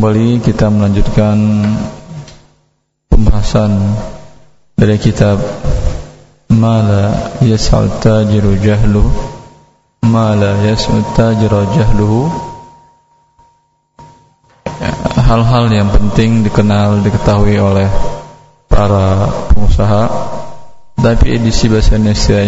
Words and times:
Kembali 0.00 0.40
kita 0.40 0.72
melanjutkan 0.72 1.36
pembahasan 3.12 3.68
dari 4.72 4.96
kitab 4.96 5.36
Mala 6.56 7.36
yas'al 7.44 8.00
tajiru 8.00 8.56
jahlu 8.64 9.04
Mala 10.08 10.56
yas'al 10.64 11.04
tajiru 11.12 11.68
jahluhu 11.76 12.32
Hal-hal 15.20 15.68
yang 15.68 15.92
penting 15.92 16.48
dikenal, 16.48 17.04
diketahui 17.04 17.60
oleh 17.60 17.92
para 18.72 19.28
pengusaha 19.52 20.08
Tapi 20.96 21.36
edisi 21.36 21.68
bahasa 21.68 22.00
Indonesia 22.00 22.40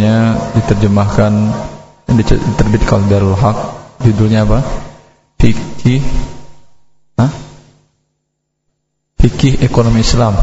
diterjemahkan 0.56 1.32
Diterbitkan 2.16 3.12
Darul 3.12 3.36
Haq 3.36 3.76
Judulnya 4.00 4.48
apa? 4.48 4.64
Fikih 5.36 6.31
Hah? 7.18 7.32
Fikih 9.22 9.62
ekonomi 9.64 10.00
Islam. 10.00 10.34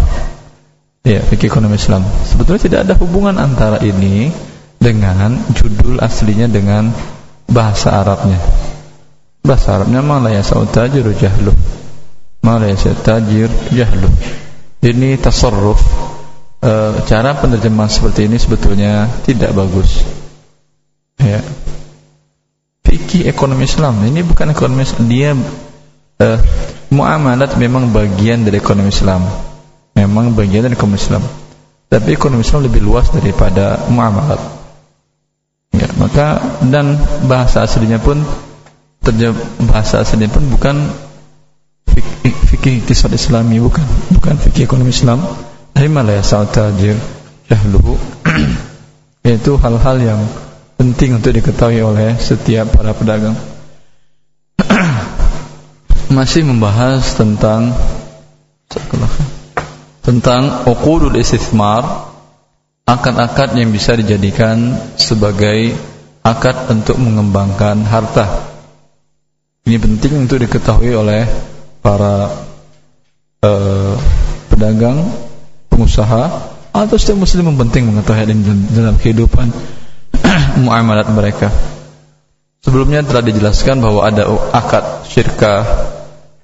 Ya, 1.04 1.24
fikih 1.24 1.48
ekonomi 1.48 1.80
Islam. 1.80 2.04
Sebetulnya 2.28 2.62
tidak 2.62 2.80
ada 2.88 2.94
hubungan 3.00 3.36
antara 3.40 3.80
ini 3.82 4.30
dengan 4.80 5.36
judul 5.52 6.00
aslinya 6.00 6.48
dengan 6.48 6.92
bahasa 7.50 8.00
Arabnya. 8.00 8.40
Bahasa 9.44 9.80
Arabnya 9.80 10.00
malah 10.00 10.32
ya 10.32 10.44
jahlu. 10.44 11.54
Malah 12.40 12.72
ya 12.72 12.94
tajir 12.96 13.52
jahlu. 13.72 14.10
Ini 14.80 15.20
tasarruf 15.20 15.84
e, 16.64 16.72
cara 17.04 17.36
penerjemahan 17.36 17.92
seperti 17.92 18.32
ini 18.32 18.40
sebetulnya 18.40 19.12
tidak 19.28 19.52
bagus. 19.52 20.04
Ya. 21.20 21.44
Fikih 22.88 23.28
ekonomi 23.28 23.68
Islam 23.68 24.00
ini 24.08 24.24
bukan 24.24 24.56
ekonomi 24.56 24.88
Islam, 24.88 25.06
dia 25.12 25.36
uh, 26.20 26.38
muamalat 26.92 27.56
memang 27.56 27.90
bagian 27.96 28.44
dari 28.44 28.60
ekonomi 28.60 28.92
Islam. 28.92 29.24
Memang 29.96 30.36
bagian 30.36 30.68
dari 30.68 30.76
ekonomi 30.76 31.00
Islam. 31.00 31.24
Tapi 31.90 32.14
ekonomi 32.14 32.46
Islam 32.46 32.68
lebih 32.70 32.82
luas 32.86 33.10
daripada 33.10 33.82
muamalat. 33.90 34.42
Ya, 35.74 35.88
maka 35.98 36.42
dan 36.66 36.98
bahasa 37.26 37.64
aslinya 37.66 38.02
pun 38.02 38.20
terjemah 39.00 39.38
bahasa 39.70 40.02
aslinya 40.04 40.28
pun 40.28 40.44
bukan 40.50 40.76
fikih 41.88 42.36
fikih 42.36 42.74
iktisad 42.84 43.14
Islami 43.14 43.62
bukan, 43.62 43.86
bukan 44.14 44.36
fikih 44.38 44.68
ekonomi 44.68 44.92
Islam. 44.92 45.24
Dari 45.74 45.88
malah 45.88 46.20
ya 46.20 46.44
tajir 46.44 46.98
jahluhu 47.48 47.96
yaitu 49.26 49.56
hal-hal 49.56 49.98
yang 50.02 50.22
penting 50.76 51.16
untuk 51.16 51.32
diketahui 51.32 51.80
oleh 51.80 52.20
setiap 52.20 52.68
para 52.76 52.92
pedagang 52.92 53.38
masih 56.10 56.42
membahas 56.42 57.14
tentang 57.14 57.70
tentang 60.02 60.66
uqudul 60.66 61.14
istithmar 61.22 62.10
akad-akad 62.90 63.54
yang 63.54 63.70
bisa 63.70 63.94
dijadikan 63.94 64.74
sebagai 64.98 65.78
akad 66.26 66.66
untuk 66.74 66.98
mengembangkan 66.98 67.86
harta. 67.86 68.26
Ini 69.70 69.78
penting 69.78 70.26
untuk 70.26 70.42
diketahui 70.42 70.98
oleh 70.98 71.30
para 71.86 72.26
uh, 73.46 73.94
pedagang, 74.50 75.06
pengusaha 75.70 76.24
atau 76.74 76.96
setiap 76.98 77.22
muslim 77.22 77.54
yang 77.54 77.60
penting 77.70 77.86
mengetahui 77.86 78.34
ini 78.34 78.42
dalam 78.74 78.98
kehidupan 78.98 79.54
muamalat 80.66 81.06
mereka. 81.14 81.54
Sebelumnya 82.66 83.06
telah 83.06 83.24
dijelaskan 83.24 83.78
bahwa 83.80 84.10
ada 84.10 84.26
akad 84.52 85.06
syirkah 85.08 85.89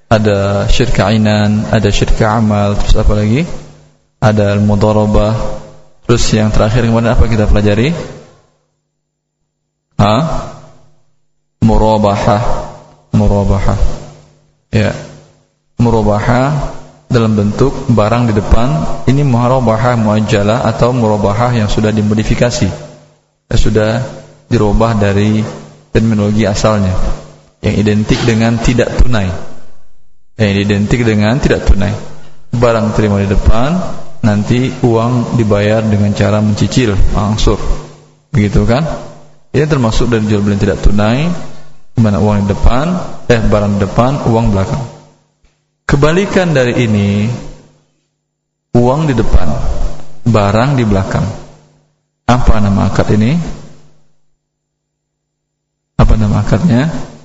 ada 0.06 0.70
syirk 0.70 0.94
ainan, 1.02 1.66
ada 1.66 1.90
syirk 1.90 2.22
amal, 2.22 2.78
terus 2.78 2.94
apa 2.94 3.12
lagi? 3.18 3.42
Ada 4.22 4.54
al-mudarabah. 4.54 5.34
Terus 6.06 6.22
yang 6.30 6.54
terakhir 6.54 6.86
kemudian 6.86 7.10
apa 7.10 7.26
kita 7.26 7.50
pelajari? 7.50 7.90
Ha? 9.98 10.16
Murabahah. 11.66 12.42
Murabahah. 13.10 13.78
Ya. 14.70 14.94
Murabahah 15.82 16.78
dalam 17.10 17.34
bentuk 17.34 17.74
barang 17.90 18.30
di 18.30 18.34
depan 18.38 19.02
ini 19.10 19.26
murabahah 19.26 19.98
muajjalah 19.98 20.66
atau 20.70 20.94
murabahah 20.94 21.58
yang 21.58 21.66
sudah 21.66 21.90
dimodifikasi. 21.90 22.70
Sudah 23.50 24.02
dirubah 24.46 24.94
dari 24.94 25.42
terminologi 25.90 26.46
asalnya 26.46 26.94
yang 27.64 27.74
identik 27.74 28.20
dengan 28.22 28.58
tidak 28.62 28.94
tunai 29.00 29.55
yang 30.36 30.52
identik 30.52 31.00
dengan 31.00 31.40
tidak 31.40 31.64
tunai. 31.64 31.92
Barang 32.52 32.92
terima 32.92 33.20
di 33.20 33.28
depan, 33.28 33.72
nanti 34.20 34.68
uang 34.84 35.36
dibayar 35.36 35.80
dengan 35.84 36.12
cara 36.12 36.40
mencicil, 36.40 36.92
angsur. 37.16 37.56
Begitu 38.32 38.64
kan? 38.68 38.84
Ini 39.56 39.64
termasuk 39.64 40.12
dari 40.12 40.28
jual 40.28 40.44
beli 40.44 40.60
tidak 40.60 40.84
tunai, 40.84 41.28
mana 41.96 42.20
uang 42.20 42.44
di 42.44 42.48
depan, 42.52 42.86
eh 43.32 43.40
barang 43.40 43.72
di 43.76 43.80
depan, 43.88 44.12
uang 44.28 44.46
belakang. 44.52 44.84
Kebalikan 45.88 46.52
dari 46.52 46.76
ini, 46.84 47.30
uang 48.76 49.08
di 49.08 49.14
depan, 49.16 49.48
barang 50.28 50.70
di 50.76 50.84
belakang. 50.84 51.24
Apa 52.26 52.60
nama 52.60 52.92
akad 52.92 53.08
ini? 53.16 53.32
Apa 55.96 56.14
nama 56.20 56.44
akadnya? 56.44 57.15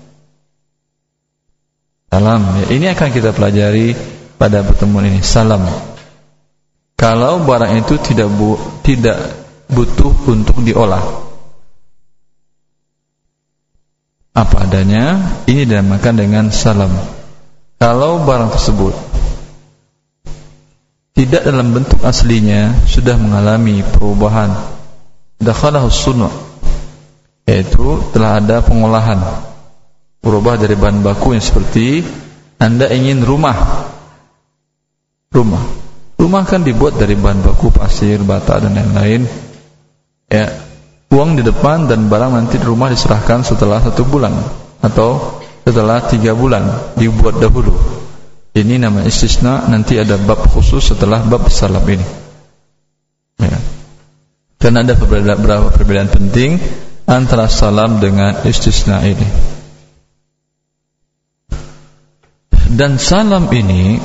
Salam. 2.12 2.44
Ya, 2.60 2.66
ini 2.76 2.86
akan 2.92 3.10
kita 3.16 3.32
pelajari 3.32 3.96
pada 4.36 4.68
pertemuan 4.68 5.08
ini. 5.08 5.24
Salam. 5.24 5.64
Kalau 7.00 7.42
barang 7.48 7.72
itu 7.82 7.96
tidak 8.04 8.28
bu, 8.28 8.60
tidak 8.84 9.18
butuh 9.72 10.12
untuk 10.28 10.60
diolah. 10.62 11.02
Apa 14.36 14.68
adanya, 14.68 15.18
ini 15.48 15.64
dinamakan 15.64 16.16
dengan 16.20 16.46
salam. 16.52 16.92
Kalau 17.82 18.22
barang 18.28 18.54
tersebut 18.54 18.94
tidak 21.18 21.44
dalam 21.44 21.74
bentuk 21.76 22.00
aslinya 22.06 22.86
sudah 22.88 23.20
mengalami 23.20 23.84
perubahan 23.84 24.54
dakhalahu 25.42 25.92
sunnah 25.92 26.32
yaitu 27.44 28.00
telah 28.16 28.40
ada 28.40 28.64
pengolahan 28.64 29.20
berubah 30.22 30.56
dari 30.62 30.78
bahan 30.78 31.02
baku 31.02 31.34
yang 31.34 31.44
seperti 31.44 32.06
Anda 32.62 32.88
ingin 32.94 33.26
rumah. 33.26 33.58
Rumah. 35.34 35.64
Rumah 36.22 36.44
kan 36.46 36.62
dibuat 36.62 37.02
dari 37.02 37.18
bahan 37.18 37.42
baku 37.42 37.74
pasir, 37.74 38.22
bata 38.22 38.62
dan 38.62 38.78
lain-lain. 38.78 39.26
Ya, 40.30 40.48
uang 41.10 41.36
di 41.36 41.44
depan 41.44 41.90
dan 41.90 42.06
barang 42.08 42.32
nanti 42.38 42.62
di 42.62 42.66
rumah 42.70 42.94
diserahkan 42.94 43.42
setelah 43.42 43.82
satu 43.82 44.06
bulan 44.06 44.32
atau 44.80 45.42
setelah 45.66 46.06
tiga 46.06 46.38
bulan 46.38 46.94
dibuat 46.94 47.42
dahulu. 47.42 47.74
Ini 48.52 48.78
nama 48.78 49.02
istisna 49.08 49.66
nanti 49.72 49.98
ada 49.98 50.20
bab 50.22 50.44
khusus 50.46 50.94
setelah 50.94 51.24
bab 51.26 51.50
salam 51.50 51.84
ini. 51.88 52.06
Ya. 53.42 53.58
Dan 54.62 54.78
ada 54.78 54.94
beberapa 54.94 55.74
perbedaan 55.74 56.12
penting 56.12 56.62
antara 57.10 57.50
salam 57.50 57.98
dengan 57.98 58.46
istisna 58.46 59.02
ini. 59.08 59.61
Dan 62.72 62.96
salam 62.96 63.52
ini 63.52 64.00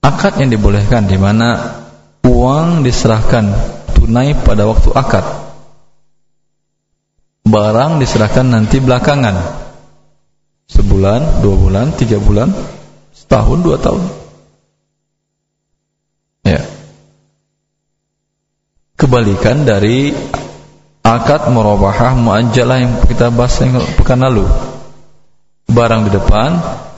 akad 0.00 0.40
yang 0.40 0.48
dibolehkan 0.48 1.04
di 1.04 1.20
mana 1.20 1.76
uang 2.24 2.80
diserahkan 2.80 3.52
tunai 3.92 4.32
pada 4.32 4.64
waktu 4.64 4.96
akad. 4.96 5.20
Barang 7.44 8.00
diserahkan 8.00 8.48
nanti 8.48 8.80
belakangan. 8.80 9.36
Sebulan, 10.72 11.44
dua 11.44 11.56
bulan, 11.60 11.86
tiga 12.00 12.16
bulan, 12.16 12.48
setahun, 13.12 13.58
dua 13.60 13.76
tahun. 13.76 14.02
Ya. 16.48 16.64
Kebalikan 18.96 19.68
dari 19.68 20.16
akad 21.04 21.52
murabahah 21.52 22.16
muajjalah 22.16 22.78
yang 22.80 22.96
kita 23.04 23.28
bahas 23.28 23.60
pekan 24.00 24.24
lalu 24.24 24.48
barang 25.70 26.08
di 26.08 26.10
depan, 26.14 26.50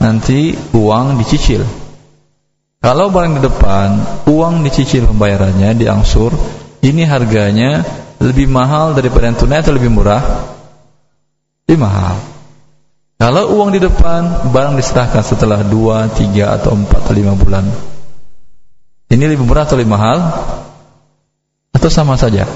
nanti 0.09 0.57
uang 0.73 1.21
dicicil. 1.21 1.61
Kalau 2.81 3.13
barang 3.13 3.37
di 3.37 3.41
depan, 3.45 3.87
uang 4.25 4.65
dicicil 4.65 5.05
pembayarannya 5.05 5.77
diangsur, 5.77 6.33
ini 6.81 7.05
harganya 7.05 7.85
lebih 8.17 8.49
mahal 8.49 8.97
daripada 8.97 9.29
yang 9.29 9.37
tunai 9.37 9.61
atau 9.61 9.77
lebih 9.77 9.93
murah? 9.93 10.23
Lebih 11.69 11.77
mahal. 11.85 12.17
Kalau 13.19 13.53
uang 13.53 13.75
di 13.75 13.83
depan, 13.83 14.49
barang 14.49 14.79
diserahkan 14.79 15.21
setelah 15.21 15.61
2, 15.61 16.17
3 16.17 16.55
atau 16.57 16.73
4 16.73 16.89
atau 16.89 17.13
5 17.13 17.35
bulan. 17.37 17.67
Ini 19.11 19.23
lebih 19.27 19.45
murah 19.45 19.67
atau 19.67 19.77
lebih 19.77 19.91
mahal? 19.93 20.17
Atau 21.75 21.91
sama 21.91 22.17
saja? 22.17 22.47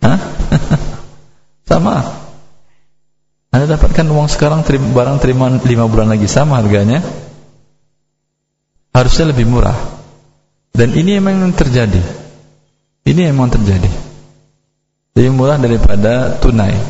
Hah? 0.00 0.18
sama. 1.70 2.21
Anda 3.52 3.76
dapatkan 3.76 4.08
uang 4.08 4.32
sekarang 4.32 4.64
terima, 4.64 4.96
barang 4.96 5.20
terima 5.20 5.52
lima 5.52 5.84
bulan 5.84 6.08
lagi 6.08 6.24
sama 6.24 6.56
harganya. 6.56 7.04
Harusnya 8.96 9.28
lebih 9.28 9.44
murah. 9.44 9.76
Dan 10.72 10.96
ini 10.96 11.20
memang 11.20 11.44
yang 11.44 11.52
terjadi. 11.52 12.00
Ini 13.04 13.28
memang 13.28 13.52
terjadi. 13.52 13.92
Lebih 15.12 15.32
murah 15.36 15.60
daripada 15.60 16.40
tunai. 16.40 16.80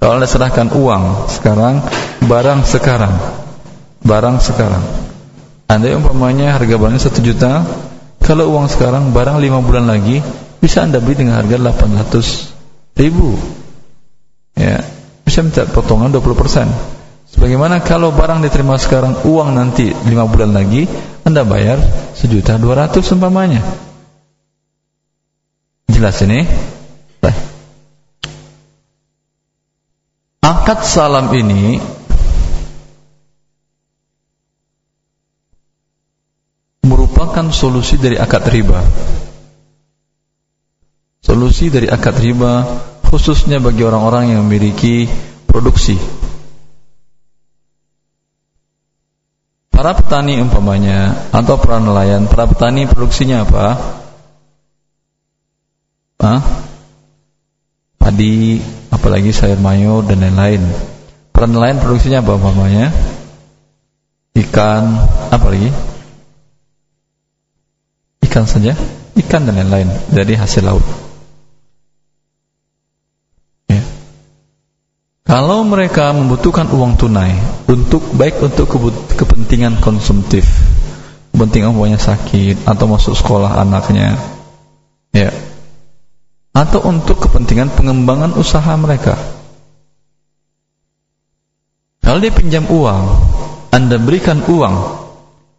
Kalau 0.00 0.16
anda 0.16 0.24
serahkan 0.24 0.72
uang 0.72 1.28
sekarang 1.28 1.84
barang 2.24 2.64
sekarang. 2.64 3.12
Barang 4.00 4.40
sekarang. 4.40 4.80
Anda 5.68 5.92
umpamanya 5.92 6.56
harga 6.56 6.80
barangnya 6.80 7.04
satu 7.04 7.20
juta. 7.20 7.68
Kalau 8.24 8.48
uang 8.56 8.72
sekarang 8.72 9.12
barang 9.12 9.36
lima 9.44 9.60
bulan 9.60 9.84
lagi 9.84 10.24
bisa 10.56 10.88
anda 10.88 11.04
beli 11.04 11.20
dengan 11.20 11.36
harga 11.36 11.60
800 11.60 12.96
ribu 12.96 13.59
minta 15.44 15.66
potongan 15.68 16.12
20%. 16.12 17.00
Sebagaimana 17.30 17.78
kalau 17.80 18.10
barang 18.10 18.42
diterima 18.42 18.74
sekarang, 18.74 19.22
uang 19.22 19.54
nanti 19.54 19.94
5 19.94 20.32
bulan 20.32 20.50
lagi, 20.50 20.90
Anda 21.22 21.46
bayar 21.46 21.78
sejuta 22.18 22.58
dua 22.58 22.86
ratus 22.86 23.06
umpamanya. 23.14 23.62
Jelas 25.86 26.18
ini? 26.26 26.42
Baik. 27.22 27.38
Akad 30.42 30.82
salam 30.82 31.30
ini 31.36 31.78
merupakan 36.82 37.46
solusi 37.54 37.94
dari 37.94 38.18
akad 38.18 38.42
riba. 38.50 38.80
Solusi 41.22 41.70
dari 41.70 41.86
akad 41.86 42.16
riba 42.18 42.66
khususnya 43.06 43.62
bagi 43.62 43.82
orang-orang 43.82 44.34
yang 44.34 44.46
memiliki 44.46 45.29
produksi. 45.50 45.98
Para 49.74 49.96
petani 49.96 50.38
umpamanya 50.38 51.28
atau 51.34 51.58
para 51.58 51.82
nelayan, 51.82 52.30
para 52.30 52.46
petani 52.46 52.86
produksinya 52.86 53.42
apa? 53.42 53.80
Hah? 56.20 56.40
Padi, 57.96 58.60
apalagi 58.92 59.32
sayur 59.32 59.58
mayur 59.58 60.04
dan 60.04 60.20
lain-lain. 60.22 60.62
Para 61.32 61.48
nelayan 61.48 61.80
produksinya 61.80 62.20
apa 62.20 62.36
umpamanya? 62.36 62.92
Ikan, 64.36 64.84
apa 65.32 65.46
lagi? 65.48 65.72
Ikan 68.20 68.44
saja, 68.46 68.76
ikan 69.16 69.48
dan 69.48 69.58
lain-lain 69.58 69.88
dari 70.12 70.36
hasil 70.36 70.62
laut. 70.62 71.09
Kalau 75.30 75.62
mereka 75.62 76.10
membutuhkan 76.10 76.66
uang 76.74 76.98
tunai 76.98 77.30
untuk 77.70 78.02
baik 78.18 78.42
untuk 78.42 78.66
kepentingan 79.14 79.78
konsumtif, 79.78 80.42
kepentingan 81.30 81.70
uangnya 81.70 82.02
sakit 82.02 82.66
atau 82.66 82.90
masuk 82.90 83.14
sekolah 83.14 83.62
anaknya, 83.62 84.18
ya, 85.14 85.30
atau 86.50 86.82
untuk 86.82 87.22
kepentingan 87.22 87.70
pengembangan 87.70 88.34
usaha 88.34 88.74
mereka. 88.74 89.14
Kalau 92.02 92.18
dia 92.18 92.34
pinjam 92.34 92.66
uang, 92.66 93.02
Anda 93.70 94.02
berikan 94.02 94.42
uang, 94.42 94.74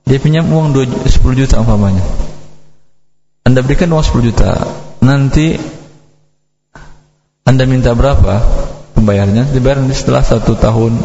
dia 0.04 0.20
pinjam 0.20 0.52
uang 0.52 0.76
10 0.76 1.08
juta 1.32 1.64
umpamanya. 1.64 2.04
Anda 3.48 3.64
berikan 3.64 3.88
uang 3.96 4.04
10 4.04 4.20
juta, 4.20 4.52
nanti 5.00 5.56
Anda 7.48 7.64
minta 7.64 7.96
berapa? 7.96 8.61
Pembayarannya 8.94 9.52
dibayar 9.52 9.82
setelah 9.92 10.24
satu 10.24 10.56
tahun. 10.56 10.96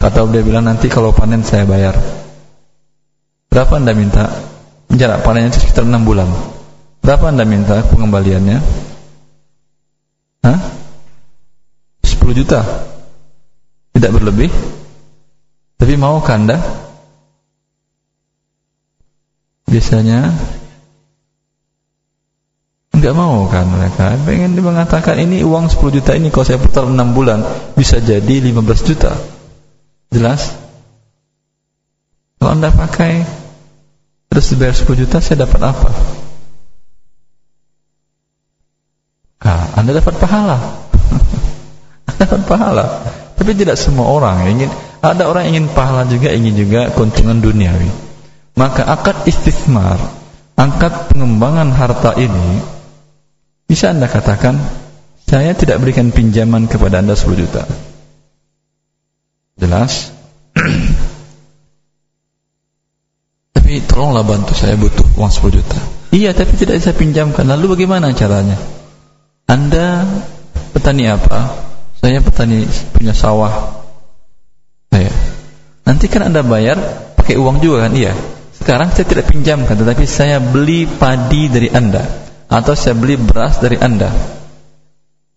Atau 0.00 0.32
dia 0.32 0.40
bilang 0.40 0.64
nanti 0.64 0.88
kalau 0.88 1.12
panen 1.12 1.44
saya 1.44 1.68
bayar. 1.68 1.92
Berapa 3.52 3.76
anda 3.76 3.92
minta? 3.92 4.30
Jarak 4.90 5.22
panennya 5.22 5.52
itu 5.54 5.66
sekitar 5.66 5.84
6 5.86 6.08
bulan. 6.08 6.26
Berapa 7.04 7.30
anda 7.30 7.44
minta 7.44 7.84
pengembaliannya? 7.84 8.58
Hah? 10.46 10.60
10 12.06 12.38
juta? 12.38 12.64
Tidak 13.92 14.10
berlebih? 14.10 14.48
Tapi 15.76 15.94
mau 16.00 16.22
anda? 16.24 16.56
Biasanya 19.70 20.34
Enggak 23.00 23.16
mau 23.16 23.48
kan 23.48 23.64
mereka. 23.64 24.12
Pengen 24.28 24.60
mengatakan 24.60 25.16
ini 25.16 25.40
uang 25.40 25.72
10 25.72 25.88
juta 25.88 26.12
ini 26.12 26.28
kalau 26.28 26.44
saya 26.44 26.60
putar 26.60 26.84
6 26.84 27.16
bulan 27.16 27.40
bisa 27.72 27.96
jadi 27.96 28.44
15 28.44 28.60
juta. 28.84 29.16
Jelas? 30.12 30.52
Kalau 32.36 32.52
anda 32.52 32.68
pakai 32.68 33.24
terus 34.28 34.52
dibayar 34.52 34.76
10 34.76 35.00
juta 35.00 35.16
saya 35.24 35.48
dapat 35.48 35.60
apa? 35.64 35.90
Ah, 39.48 39.80
anda 39.80 39.96
dapat 39.96 40.20
pahala. 40.20 40.60
Anda 42.04 42.28
dapat 42.28 42.42
pahala. 42.44 42.84
Tapi 43.40 43.56
tidak 43.56 43.80
semua 43.80 44.12
orang 44.12 44.44
ingin 44.44 44.68
ada 45.00 45.24
orang 45.24 45.48
ingin 45.48 45.72
pahala 45.72 46.04
juga 46.04 46.28
ingin 46.36 46.52
juga 46.52 46.92
keuntungan 46.92 47.40
duniawi. 47.40 47.88
Maka 48.60 48.84
akad 48.84 49.24
istismar 49.24 49.96
akad 50.52 51.08
pengembangan 51.08 51.72
harta 51.72 52.12
ini 52.20 52.79
bisa 53.70 53.94
anda 53.94 54.10
katakan 54.10 54.58
Saya 55.30 55.54
tidak 55.54 55.78
berikan 55.78 56.10
pinjaman 56.10 56.66
kepada 56.66 56.98
anda 56.98 57.14
10 57.14 57.38
juta. 57.38 57.62
Jelas? 59.54 60.10
Tapi 63.54 63.78
tolonglah 63.86 64.26
bantu 64.26 64.58
saya 64.58 64.74
butuh 64.74 65.06
uang 65.14 65.30
10 65.30 65.54
juta. 65.54 65.78
Iya 66.10 66.34
tapi 66.34 66.58
tidak 66.58 66.82
saya 66.82 66.98
pinjamkan. 66.98 67.46
Lalu 67.46 67.78
bagaimana 67.78 68.10
caranya? 68.10 68.58
Anda 69.46 70.02
petani 70.74 71.06
apa? 71.06 71.54
Saya 72.02 72.18
petani 72.18 72.66
punya 72.90 73.14
sawah. 73.14 73.86
Saya. 74.90 75.14
Nanti 75.86 76.10
kan 76.10 76.26
anda 76.26 76.42
bayar 76.42 76.74
pakai 77.14 77.38
uang 77.38 77.62
juga 77.62 77.86
kan? 77.86 77.94
Iya. 77.94 78.18
Sekarang 78.58 78.90
saya 78.90 79.06
tidak 79.08 79.30
pinjamkan 79.30 79.72
Tetapi 79.72 80.04
saya 80.04 80.36
beli 80.42 80.84
padi 80.84 81.46
dari 81.46 81.70
anda 81.70 82.29
atau 82.50 82.74
saya 82.74 82.98
beli 82.98 83.14
beras 83.14 83.62
dari 83.62 83.78
Anda. 83.78 84.10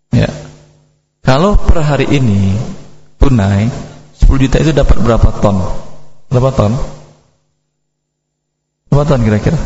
Ya. 0.10 0.30
Kalau 1.22 1.56
per 1.56 1.86
hari 1.86 2.10
ini 2.10 2.58
tunai 3.22 3.70
10 4.18 4.44
juta 4.44 4.58
itu 4.58 4.74
dapat 4.74 4.98
berapa 4.98 5.30
ton? 5.40 5.62
Berapa 6.34 6.50
ton? 6.58 6.74
Berapa 8.90 9.06
ton 9.06 9.22
kira-kira? 9.22 9.60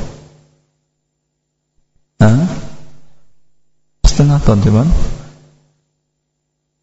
Hah? 2.20 2.46
Setengah 4.04 4.44
ton 4.44 4.60
cuman. 4.60 4.88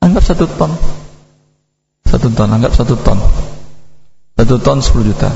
Anggap 0.01 0.25
satu 0.25 0.49
ton. 0.49 0.73
Satu 2.05 2.29
ton, 2.33 2.49
anggap 2.49 2.73
satu 2.73 2.95
ton. 3.01 3.19
Satu 4.37 4.57
ton 4.61 4.79
10 4.81 5.09
juta. 5.09 5.31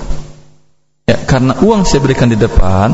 Ya, 1.08 1.16
karena 1.25 1.56
uang 1.64 1.88
saya 1.88 2.04
berikan 2.04 2.28
di 2.28 2.37
depan, 2.37 2.92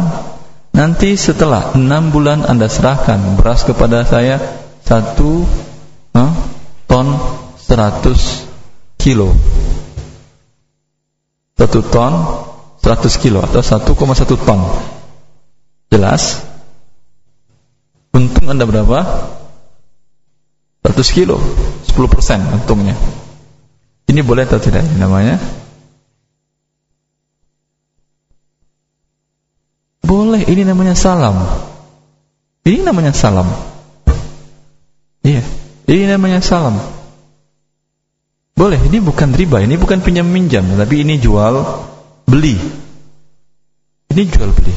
Nanti 0.75 1.15
setelah 1.15 1.79
enam 1.79 2.11
bulan 2.11 2.43
anda 2.43 2.67
serahkan 2.67 3.39
beras 3.39 3.63
kepada 3.63 4.03
saya 4.03 4.43
satu 4.83 5.47
huh, 6.11 6.33
ton 6.91 7.15
seratus 7.63 8.43
kilo. 8.99 9.31
Satu 11.55 11.79
ton 11.87 12.13
seratus 12.83 13.15
kilo 13.23 13.39
atau 13.39 13.63
satu 13.63 13.95
koma 13.95 14.19
satu 14.19 14.35
ton. 14.35 14.67
Jelas? 15.95 16.43
Untung 18.11 18.51
anda 18.51 18.67
berapa? 18.67 19.31
Seratus 20.83 21.09
kilo, 21.15 21.39
sepuluh 21.87 22.11
persen 22.11 22.43
untungnya. 22.51 22.99
Ini 24.11 24.27
boleh 24.27 24.43
atau 24.43 24.59
tidak? 24.59 24.83
Namanya 24.99 25.39
Boleh, 30.05 30.45
ini 30.45 30.69
namanya 30.69 30.93
salam. 30.93 31.41
Ini 32.69 32.85
namanya 32.85 33.17
salam. 33.17 33.49
Iya, 35.25 35.41
ini 35.89 36.05
namanya 36.05 36.45
salam. 36.45 36.77
Boleh, 38.53 38.79
ini 38.85 39.01
bukan 39.01 39.33
riba, 39.33 39.65
ini 39.65 39.81
bukan 39.81 40.05
pinjam 40.05 40.29
minjam, 40.29 40.63
tapi 40.77 41.01
ini 41.01 41.17
jual 41.17 41.65
beli. 42.29 42.61
Ini 44.13 44.23
jual 44.29 44.53
beli. 44.53 44.77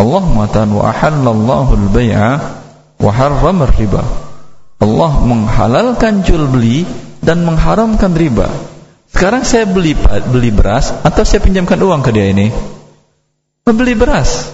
Allah 0.00 0.22
mengatakan 0.24 0.70
wa 0.72 0.88
ahallallahu 0.88 1.70
al-bai'a 1.76 2.30
wa 2.96 3.10
harrama 3.12 3.68
riba 3.68 4.00
Allah 4.80 5.12
menghalalkan 5.20 6.24
jual 6.24 6.48
beli 6.48 6.88
dan 7.20 7.44
mengharamkan 7.44 8.16
riba. 8.16 8.48
Sekarang 9.12 9.44
saya 9.44 9.68
beli 9.68 9.92
beli 10.32 10.48
beras 10.48 10.88
atau 11.04 11.20
saya 11.20 11.44
pinjamkan 11.44 11.76
uang 11.76 12.00
ke 12.00 12.16
dia 12.16 12.32
ini? 12.32 12.48
Membeli 13.70 13.94
beras. 13.94 14.50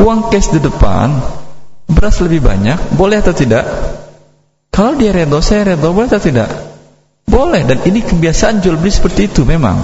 Uang 0.00 0.32
cash 0.32 0.48
di 0.48 0.64
depan, 0.64 1.12
beras 1.92 2.16
lebih 2.24 2.40
banyak, 2.40 2.96
boleh 2.96 3.20
atau 3.20 3.36
tidak? 3.36 3.68
Kalau 4.72 4.96
dia 4.96 5.12
redo, 5.12 5.44
saya 5.44 5.76
redo, 5.76 5.92
boleh 5.92 6.08
atau 6.08 6.24
tidak? 6.24 6.48
Boleh, 7.28 7.68
dan 7.68 7.84
ini 7.84 8.00
kebiasaan 8.00 8.64
jual 8.64 8.80
beli 8.80 8.88
seperti 8.88 9.28
itu 9.28 9.44
memang. 9.44 9.76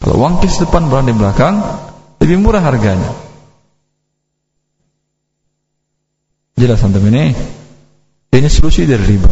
Kalau 0.00 0.16
uang 0.18 0.40
kis 0.40 0.58
depan, 0.58 0.88
barang 0.88 1.06
di 1.06 1.14
belakang, 1.14 1.60
lebih 2.24 2.40
murah 2.40 2.64
harganya. 2.64 3.12
Jelas 6.56 6.82
antum 6.82 7.04
ini? 7.06 7.36
Ini 8.32 8.48
solusi 8.48 8.88
dari 8.88 9.04
riba. 9.04 9.30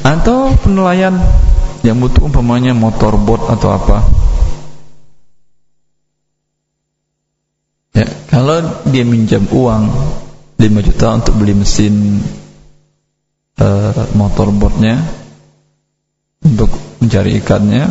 Atau 0.00 0.58
penilaian 0.58 1.14
yang 1.80 1.96
butuh 2.00 2.28
umpamanya 2.28 2.76
motor 2.76 3.16
bot 3.16 3.48
atau 3.48 3.68
apa. 3.72 3.98
Ya, 7.96 8.06
kalau 8.30 8.60
dia 8.86 9.02
minjam 9.02 9.44
uang 9.50 9.90
5 10.60 10.86
juta 10.86 11.06
untuk 11.16 11.34
beli 11.40 11.56
mesin 11.56 12.20
uh, 13.56 14.04
motor 14.12 14.52
botnya 14.52 15.00
untuk 16.44 16.68
mencari 17.00 17.40
ikannya 17.40 17.88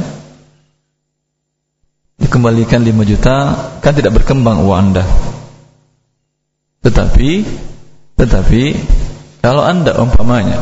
dikembalikan 2.20 2.86
5 2.86 3.10
juta 3.10 3.36
kan 3.82 3.94
tidak 3.98 4.22
berkembang 4.22 4.62
uang 4.64 4.80
anda. 4.94 5.06
Tetapi 6.86 7.30
tetapi 8.20 8.64
kalau 9.40 9.64
anda 9.64 9.96
umpamanya 9.98 10.62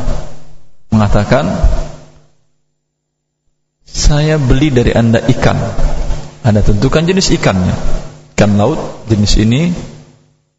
mengatakan 0.93 1.49
saya 3.87 4.35
beli 4.35 4.67
dari 4.67 4.91
anda 4.91 5.23
ikan. 5.23 5.55
Anda 6.43 6.59
tentukan 6.59 7.07
jenis 7.07 7.31
ikannya. 7.39 7.75
Ikan 8.35 8.59
laut 8.59 9.07
jenis 9.07 9.39
ini 9.39 9.71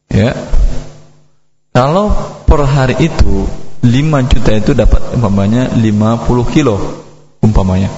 ya. 0.08 0.32
Kalau 1.76 2.11
per 2.49 2.64
hari 2.64 2.97
itu 2.99 3.47
5 3.85 4.30
juta 4.32 4.50
itu 4.56 4.73
dapat 4.75 5.14
umpamanya 5.14 5.70
50 5.70 6.54
kilo 6.56 6.76
umpamanya. 7.44 7.92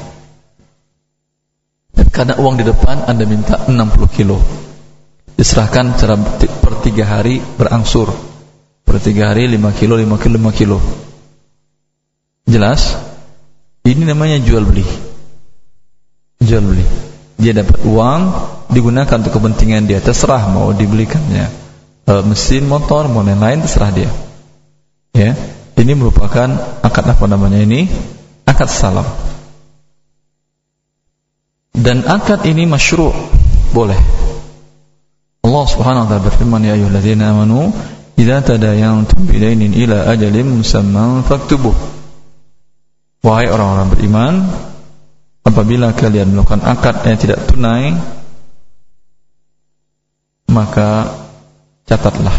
Karena 2.10 2.36
uang 2.36 2.60
di 2.60 2.64
depan 2.66 3.06
anda 3.06 3.24
minta 3.24 3.56
60 3.70 4.10
kilo. 4.10 4.36
Diserahkan 5.38 5.96
secara 5.96 6.20
per 6.60 6.84
tiga 6.84 7.08
hari 7.08 7.40
berangsur. 7.40 8.12
Per 8.84 8.96
tiga 9.00 9.32
hari 9.32 9.48
5 9.48 9.78
kilo 9.78 9.94
5 9.96 10.20
kilo 10.20 10.36
5 10.36 10.58
kilo. 10.58 10.78
Jelas? 12.44 12.98
Ini 13.86 14.04
namanya 14.04 14.36
jual 14.44 14.68
beli 14.68 15.09
jual 16.40 16.64
beli 16.64 16.86
dia 17.40 17.56
dapat 17.56 17.80
uang 17.88 18.20
digunakan 18.68 19.16
untuk 19.16 19.32
kepentingan 19.40 19.88
dia 19.88 20.04
terserah 20.04 20.52
mau 20.52 20.76
dibelikannya 20.76 21.48
e, 22.04 22.12
mesin 22.28 22.68
motor 22.68 23.08
mau 23.08 23.24
lain-lain 23.24 23.64
terserah 23.64 23.90
dia. 23.94 24.10
Ya 25.16 25.32
ini 25.80 25.92
merupakan 25.96 26.48
akad 26.84 27.04
apa 27.08 27.24
namanya 27.24 27.64
ini? 27.64 27.88
Akad 28.44 28.68
salam. 28.68 29.08
Dan 31.72 32.04
akad 32.04 32.44
ini 32.44 32.68
masyru' 32.68 33.16
boleh. 33.72 33.96
Allah 35.40 35.64
Subhanahu 35.64 36.04
wa 36.04 36.08
taala 36.12 36.26
berfirman 36.28 36.60
ya 36.68 36.76
ayyuhalladzina 36.76 37.32
amanu 37.32 37.72
idza 38.20 38.44
tadayantum 38.44 39.24
bidainin 39.24 39.72
ila 39.72 40.12
ajalin 40.12 40.60
musamman 40.60 41.24
faktubuh. 41.24 41.72
Wahai 43.24 43.48
orang-orang 43.48 43.88
beriman 43.88 44.34
apabila 45.44 45.92
kalian 45.96 46.32
melakukan 46.32 46.62
akad 46.62 47.02
yang 47.04 47.18
tidak 47.18 47.40
tunai 47.48 47.96
maka 50.50 51.06
catatlah. 51.86 52.34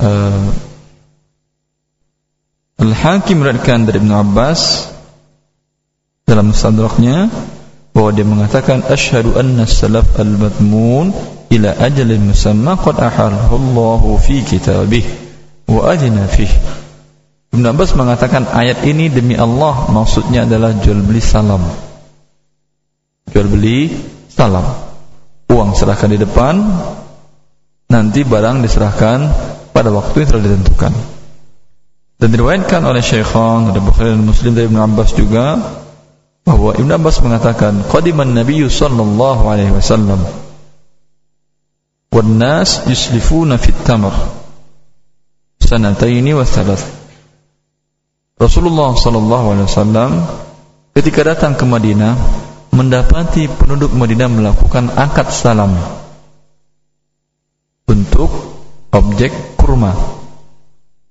Uh, 0.00 0.48
Al-Hakim 2.80 3.44
meriwayatkan 3.44 3.84
dari 3.84 4.00
Ibn 4.00 4.12
Abbas 4.24 4.88
dalam 6.24 6.56
mustadraknya 6.56 7.28
bahwa 7.92 8.10
dia 8.16 8.24
mengatakan 8.24 8.80
asyhadu 8.88 9.36
anna 9.36 9.68
salaf 9.68 10.16
al-madmun 10.16 11.12
ila 11.52 11.70
ajalin 11.76 12.32
musamma 12.32 12.80
qad 12.80 12.96
ahallahu 12.96 13.52
Allah 13.52 14.02
fi 14.24 14.40
kitabih 14.40 15.04
wa 15.68 15.92
adina 15.92 16.24
fihi 16.24 16.79
Ibn 17.50 17.64
Abbas 17.66 17.98
mengatakan 17.98 18.46
ayat 18.46 18.86
ini 18.86 19.10
demi 19.10 19.34
Allah 19.34 19.90
maksudnya 19.90 20.46
adalah 20.46 20.70
jual 20.78 21.02
beli 21.02 21.18
salam. 21.18 21.66
Jual 23.26 23.50
beli 23.50 23.90
salam. 24.30 24.62
Uang 25.50 25.74
serahkan 25.74 26.14
di 26.14 26.18
depan, 26.22 26.62
nanti 27.90 28.22
barang 28.22 28.62
diserahkan 28.62 29.18
pada 29.74 29.90
waktu 29.90 30.22
yang 30.22 30.28
telah 30.30 30.44
ditentukan. 30.46 30.92
Dan 32.22 32.28
diriwayatkan 32.30 32.86
oleh 32.86 33.02
Syekhan 33.02 33.74
dari 33.74 33.82
Bukhari 33.82 34.14
dan 34.14 34.22
Muslim 34.22 34.54
dari 34.54 34.70
Ibn 34.70 34.78
Abbas 34.86 35.10
juga 35.18 35.58
bahwa 36.46 36.70
Ibn 36.78 36.90
Abbas 37.02 37.18
mengatakan 37.26 37.82
qadiman 37.82 38.30
Nabi 38.30 38.62
sallallahu 38.62 39.42
alaihi 39.48 39.74
wasallam 39.74 40.22
wan 42.14 42.30
nas 42.36 42.86
yuslifuna 42.86 43.56
fit 43.56 43.76
tamr 43.86 44.12
sanataini 45.62 46.36
wa 46.36 46.44
thalath 46.44 46.99
Rasulullah 48.40 48.96
wasallam 48.96 50.24
ketika 50.96 51.20
datang 51.28 51.60
ke 51.60 51.68
Madinah 51.68 52.16
mendapati 52.72 53.52
penduduk 53.52 53.92
Madinah 53.92 54.32
melakukan 54.32 54.88
akad 54.96 55.28
salam 55.28 55.76
untuk 57.84 58.32
objek 58.96 59.60
kurma. 59.60 59.92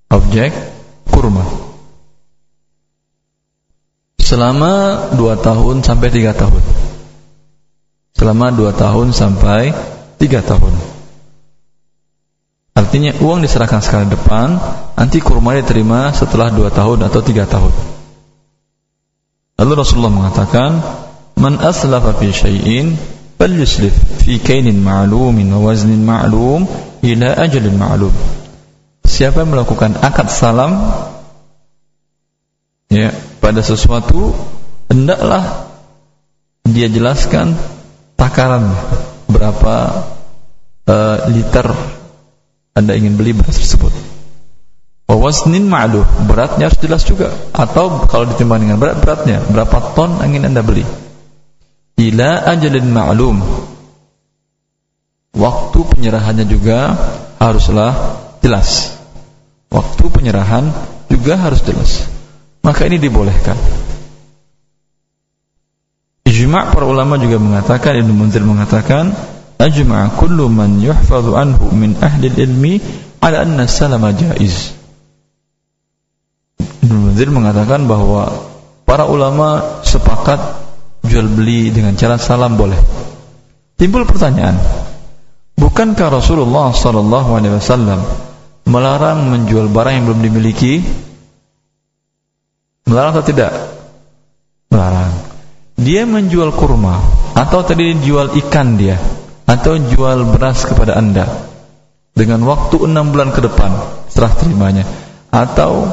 Objek 0.09 0.49
kurma. 1.05 1.45
Selama 4.17 4.73
dua 5.13 5.37
tahun 5.37 5.85
sampai 5.85 6.09
tiga 6.09 6.33
tahun. 6.33 6.65
Selama 8.17 8.49
dua 8.57 8.73
tahun 8.73 9.13
sampai 9.13 9.69
tiga 10.17 10.41
tahun. 10.41 10.98
Artinya 12.79 13.11
uang 13.19 13.43
diserahkan 13.43 13.83
sekali 13.83 14.07
depan, 14.07 14.55
nanti 14.95 15.19
kurma 15.19 15.51
diterima 15.59 16.15
setelah 16.15 16.47
dua 16.47 16.71
tahun 16.71 17.11
atau 17.11 17.19
tiga 17.19 17.43
tahun. 17.43 17.75
Lalu 19.59 19.73
Rasulullah 19.75 20.15
mengatakan, 20.15 20.79
"Man 21.35 21.59
aslafa 21.59 22.15
fi 22.15 22.31
syai'in 22.31 22.95
falyuslif 23.35 23.91
fi 24.23 24.39
kainin 24.39 24.79
ma'lumin 24.79 25.51
wa 25.51 25.59
waznin 25.67 26.07
ma'lum 26.07 26.63
ila 27.03 27.27
ajalin 27.43 27.75
ma'lum." 27.75 28.15
Siapa 29.03 29.43
yang 29.43 29.51
melakukan 29.51 29.99
akad 29.99 30.31
salam 30.31 30.79
ya 32.87 33.11
pada 33.43 33.59
sesuatu 33.59 34.31
hendaklah 34.87 35.67
dia 36.63 36.87
jelaskan 36.87 37.59
takaran 38.15 38.71
berapa 39.27 39.75
uh, 40.87 41.17
liter 41.27 41.98
anda 42.79 42.95
ingin 42.95 43.19
beli 43.19 43.35
beras 43.35 43.59
tersebut. 43.59 43.91
Wawasnin 45.09 45.65
ma'luh, 45.65 46.05
beratnya 46.29 46.69
harus 46.69 46.77
jelas 46.77 47.01
juga. 47.01 47.33
Atau 47.49 48.05
kalau 48.05 48.29
ditimbang 48.29 48.61
dengan 48.61 48.77
berat 48.77 49.01
beratnya, 49.01 49.41
berapa 49.41 49.97
ton 49.97 50.21
ingin 50.21 50.45
Anda 50.45 50.61
beli? 50.61 50.85
Ila 51.97 52.45
ajalin 52.45 52.87
ma'lum. 52.93 53.41
Waktu 55.33 55.79
penyerahannya 55.81 56.45
juga 56.45 56.93
haruslah 57.41 58.21
jelas. 58.45 59.01
Waktu 59.73 60.13
penyerahan 60.13 60.69
juga 61.09 61.41
harus 61.41 61.65
jelas. 61.65 62.05
Maka 62.61 62.85
ini 62.85 63.01
dibolehkan. 63.01 63.57
Ijma' 66.29 66.69
para 66.69 66.85
ulama 66.85 67.17
juga 67.17 67.41
mengatakan 67.41 67.97
Ibnu 67.97 68.13
Munzir 68.13 68.45
mengatakan 68.45 69.09
ajma'a 69.59 70.15
kullu 70.15 70.47
man 70.47 70.79
yuhfadhu 70.79 71.35
anhu 71.35 71.67
min 71.75 71.99
ahli 71.99 72.31
ilmi 72.31 72.79
ala 73.19 73.43
anna 73.43 73.67
salama 73.67 74.15
jaiz 74.15 74.79
Ibn 76.79 76.95
Munzir 76.95 77.27
mengatakan 77.27 77.83
bahwa 77.85 78.31
para 78.87 79.03
ulama 79.03 79.83
sepakat 79.83 80.39
jual 81.03 81.27
beli 81.27 81.69
dengan 81.69 81.93
cara 81.93 82.15
salam 82.17 82.55
boleh. 82.55 82.79
Timbul 83.75 84.07
pertanyaan 84.07 84.55
bukankah 85.59 86.07
Rasulullah 86.07 86.71
sallallahu 86.71 87.29
alaihi 87.35 87.53
wasallam 87.59 87.99
melarang 88.63 89.27
menjual 89.27 89.67
barang 89.67 89.93
yang 89.93 90.05
belum 90.07 90.21
dimiliki? 90.23 90.81
Melarang 92.87 93.19
atau 93.19 93.25
tidak? 93.27 93.51
Melarang. 94.71 95.13
Dia 95.77 96.07
menjual 96.07 96.55
kurma 96.55 96.99
atau 97.35 97.61
tadi 97.61 97.91
jual 98.01 98.33
ikan 98.39 98.79
dia 98.79 99.18
atau 99.49 99.73
jual 99.81 100.29
beras 100.29 100.61
kepada 100.69 100.93
anda 100.93 101.25
dengan 102.13 102.45
waktu 102.45 102.85
enam 102.85 103.09
bulan 103.09 103.33
ke 103.33 103.41
depan 103.41 103.73
serah 104.13 104.33
terimanya 104.37 104.85
atau 105.33 105.89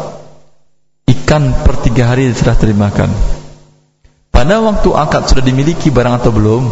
ikan 1.09 1.57
per 1.65 1.81
tiga 1.81 2.13
hari 2.13 2.29
serah 2.37 2.61
terimakan 2.61 3.09
pada 4.29 4.61
waktu 4.61 4.93
akad 4.93 5.33
sudah 5.33 5.41
dimiliki 5.41 5.89
barang 5.89 6.21
atau 6.21 6.31
belum 6.37 6.65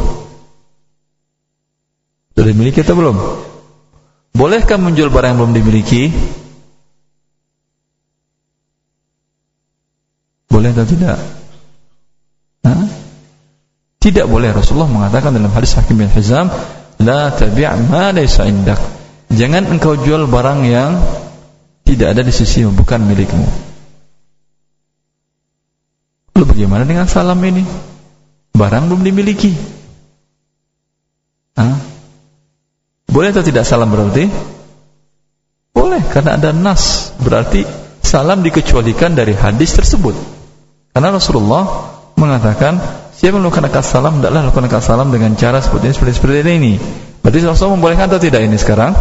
sudah 2.37 2.47
dimiliki 2.53 2.85
atau 2.85 2.99
belum 3.01 3.17
Bolehkah 4.35 4.83
menjual 4.83 5.15
barang 5.15 5.31
yang 5.31 5.39
belum 5.39 5.55
dimiliki? 5.55 6.11
Boleh 10.51 10.75
atau 10.75 10.83
tidak? 10.83 11.23
Hah? 12.67 12.83
Tidak 14.05 14.29
boleh 14.29 14.53
Rasulullah 14.53 14.93
mengatakan 14.93 15.33
dalam 15.33 15.49
hadis 15.49 15.81
Hakim 15.81 15.97
bin 15.97 16.13
Hizam, 16.13 16.53
"La 17.01 17.33
tabi' 17.33 17.65
ma 17.89 18.13
laysa 18.13 18.45
indak." 18.45 18.77
Jangan 19.33 19.65
engkau 19.73 19.97
jual 19.97 20.29
barang 20.29 20.61
yang 20.69 21.01
tidak 21.89 22.13
ada 22.13 22.21
di 22.21 22.29
sisimu, 22.29 22.77
bukan 22.77 23.01
milikmu. 23.01 23.49
Lalu 26.37 26.45
bagaimana 26.45 26.85
dengan 26.85 27.09
salam 27.09 27.41
ini? 27.49 27.65
Barang 28.53 28.93
belum 28.93 29.09
dimiliki. 29.09 29.57
Hah? 31.57 31.81
Boleh 33.09 33.33
atau 33.33 33.41
tidak 33.41 33.65
salam 33.65 33.89
berarti? 33.89 34.29
Boleh, 35.73 36.05
karena 36.13 36.37
ada 36.37 36.53
nas. 36.53 37.17
Berarti 37.25 37.65
salam 38.05 38.45
dikecualikan 38.45 39.17
dari 39.17 39.33
hadis 39.33 39.73
tersebut. 39.73 40.13
Karena 40.93 41.09
Rasulullah 41.15 41.65
mengatakan 42.15 43.04
Siapa 43.15 43.39
melakukan 43.39 43.71
akad 43.71 43.87
salam, 43.87 44.19
tidaklah 44.19 44.51
lakukan 44.51 44.67
akad 44.67 44.83
salam 44.83 45.09
dengan 45.15 45.39
cara 45.39 45.63
seperti 45.63 45.87
ini, 45.87 45.95
seperti, 45.95 46.13
seperti 46.19 46.51
ini. 46.51 46.73
Berarti 47.23 47.39
Rasulullah 47.47 47.79
membolehkan 47.79 48.07
atau 48.11 48.21
tidak 48.21 48.43
ini 48.43 48.59
sekarang? 48.59 48.93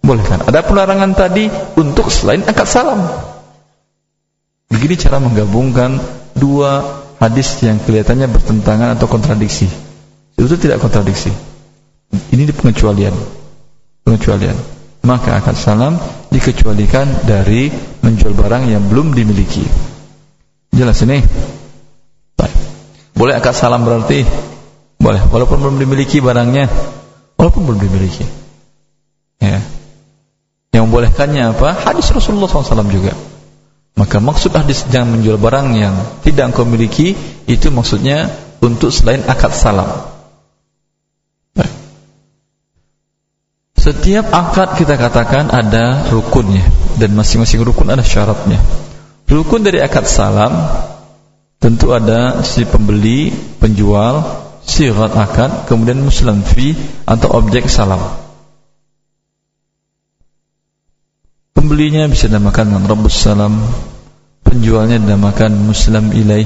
Bolehkan. 0.00 0.44
Ada 0.48 0.64
pelarangan 0.64 1.12
tadi 1.12 1.48
untuk 1.76 2.08
selain 2.08 2.44
akad 2.44 2.68
salam. 2.68 3.04
Begini 4.72 4.96
cara 4.96 5.20
menggabungkan 5.20 6.00
dua 6.36 6.82
hadis 7.20 7.60
yang 7.60 7.80
kelihatannya 7.80 8.32
bertentangan 8.32 8.96
atau 8.96 9.06
kontradiksi. 9.08 9.68
Itu 10.34 10.56
tidak 10.56 10.80
kontradiksi. 10.80 11.30
Ini 12.32 12.48
pengecualian. 12.52 13.14
Pengecualian. 14.08 14.56
Maka 15.04 15.36
akad 15.36 15.56
salam 15.60 16.00
dikecualikan 16.32 17.28
dari 17.28 17.68
menjual 18.00 18.32
barang 18.32 18.72
yang 18.72 18.88
belum 18.88 19.12
dimiliki. 19.12 19.64
Jelas 20.74 21.00
ini? 21.04 21.20
Boleh 23.14 23.38
akad 23.38 23.54
salam 23.54 23.86
berarti? 23.86 24.26
Boleh, 24.98 25.22
walaupun 25.30 25.62
belum 25.62 25.76
dimiliki 25.78 26.18
barangnya. 26.18 26.66
Walaupun 27.38 27.62
belum 27.62 27.78
dimiliki. 27.78 28.26
Ya. 29.38 29.62
Yang 30.74 30.82
membolehkannya 30.90 31.54
apa? 31.54 31.70
Hadis 31.86 32.10
Rasulullah 32.10 32.50
SAW 32.50 32.90
juga. 32.90 33.14
Maka 33.94 34.18
maksud 34.18 34.50
hadis 34.58 34.82
jangan 34.90 35.14
menjual 35.14 35.38
barang 35.38 35.66
yang 35.78 35.94
tidak 36.26 36.50
engkau 36.50 36.66
miliki 36.66 37.14
itu 37.46 37.70
maksudnya 37.70 38.26
untuk 38.58 38.90
selain 38.90 39.22
akad 39.22 39.54
salam. 39.54 39.86
Baik. 41.54 41.70
Setiap 43.78 44.34
akad 44.34 44.74
kita 44.82 44.98
katakan 44.98 45.46
ada 45.54 46.10
rukunnya 46.10 46.66
dan 46.98 47.14
masing-masing 47.14 47.62
rukun 47.62 47.94
ada 47.94 48.02
syaratnya. 48.02 48.58
Rukun 49.30 49.62
dari 49.62 49.78
akad 49.78 50.10
salam 50.10 50.50
tentu 51.64 51.96
ada 51.96 52.44
si 52.44 52.68
pembeli, 52.68 53.32
penjual, 53.56 54.20
sirat 54.68 55.16
akad, 55.16 55.64
kemudian 55.64 55.96
muslim 56.04 56.44
fi 56.44 56.76
atau 57.08 57.40
objek 57.40 57.72
salam. 57.72 58.20
Pembelinya 61.56 62.04
bisa 62.04 62.28
dinamakan 62.28 62.84
Rabbus 62.84 63.16
Salam, 63.16 63.56
penjualnya 64.44 65.00
dinamakan 65.00 65.64
Muslim 65.64 66.12
ilaih 66.12 66.44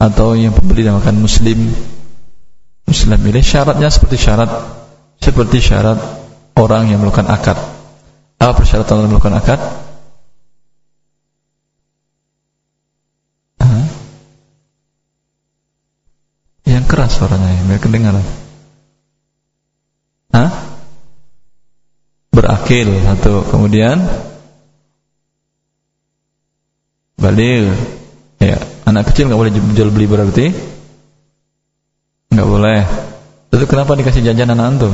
atau 0.00 0.32
yang 0.32 0.56
pembeli 0.56 0.88
dinamakan 0.88 1.20
Muslim 1.20 1.68
Muslim 2.88 3.20
ilaih. 3.28 3.44
Syaratnya 3.44 3.92
seperti 3.92 4.16
syarat 4.16 4.48
seperti 5.20 5.60
syarat 5.60 6.00
orang 6.56 6.88
yang 6.88 7.04
melakukan 7.04 7.28
akad. 7.28 7.60
Apa 8.40 8.56
persyaratan 8.56 9.04
orang 9.04 9.10
melakukan 9.12 9.36
akad? 9.36 9.60
Yang 16.68 16.84
keras 16.84 17.16
suaranya, 17.16 17.64
biar 17.64 17.80
kedengaran. 17.80 18.26
Hah? 20.36 20.52
Berakil 22.28 22.92
atau 23.08 23.40
kemudian 23.48 23.96
balik. 27.16 27.72
Ya, 28.38 28.60
anak 28.84 29.10
kecil 29.10 29.32
nggak 29.32 29.40
boleh 29.40 29.52
jual 29.74 29.88
beli 29.88 30.06
berarti? 30.06 30.46
Nggak 32.36 32.48
boleh. 32.52 32.80
Lalu 33.48 33.64
kenapa 33.64 33.96
dikasih 33.96 34.22
jajan 34.28 34.52
anak 34.52 34.76
antum? 34.76 34.92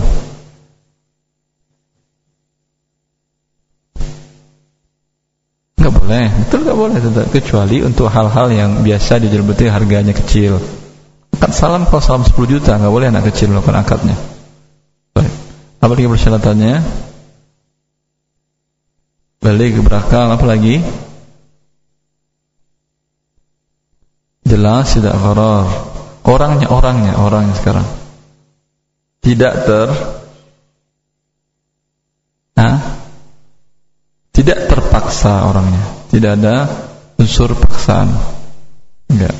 Boleh, 6.14 6.30
betul 6.46 6.58
nggak 6.62 6.78
boleh 6.78 6.98
tetap 7.02 7.26
kecuali 7.34 7.82
untuk 7.82 8.06
hal-hal 8.06 8.46
yang 8.54 8.70
biasa 8.86 9.18
dijual 9.18 9.42
beli 9.42 9.66
harganya 9.66 10.14
kecil. 10.14 10.62
Akad 11.34 11.50
salam 11.50 11.90
kalau 11.90 11.98
salam 11.98 12.22
10 12.22 12.38
juta 12.46 12.78
nggak 12.78 12.94
boleh 12.94 13.10
anak 13.10 13.34
kecil 13.34 13.50
melakukan 13.50 13.82
akadnya. 13.82 14.14
Baik. 15.10 15.34
Apa 15.82 15.90
lagi 15.90 16.06
persyaratannya? 16.06 16.74
Balik 19.42 19.82
berakal 19.82 20.30
apa 20.30 20.44
lagi? 20.46 20.78
Jelas 24.46 24.86
tidak 24.94 25.18
gharar. 25.18 25.66
Orangnya 26.22 26.70
orangnya 26.70 27.18
orangnya 27.18 27.58
sekarang. 27.58 27.86
Tidak 29.18 29.54
ter 29.66 29.88
Nah, 32.54 32.78
tidak 34.30 34.70
terpaksa 34.70 35.50
orangnya. 35.50 36.03
Tidak 36.14 36.30
ada 36.30 36.70
unsur 37.18 37.58
paksaan. 37.58 38.06
Enggak. 39.10 39.34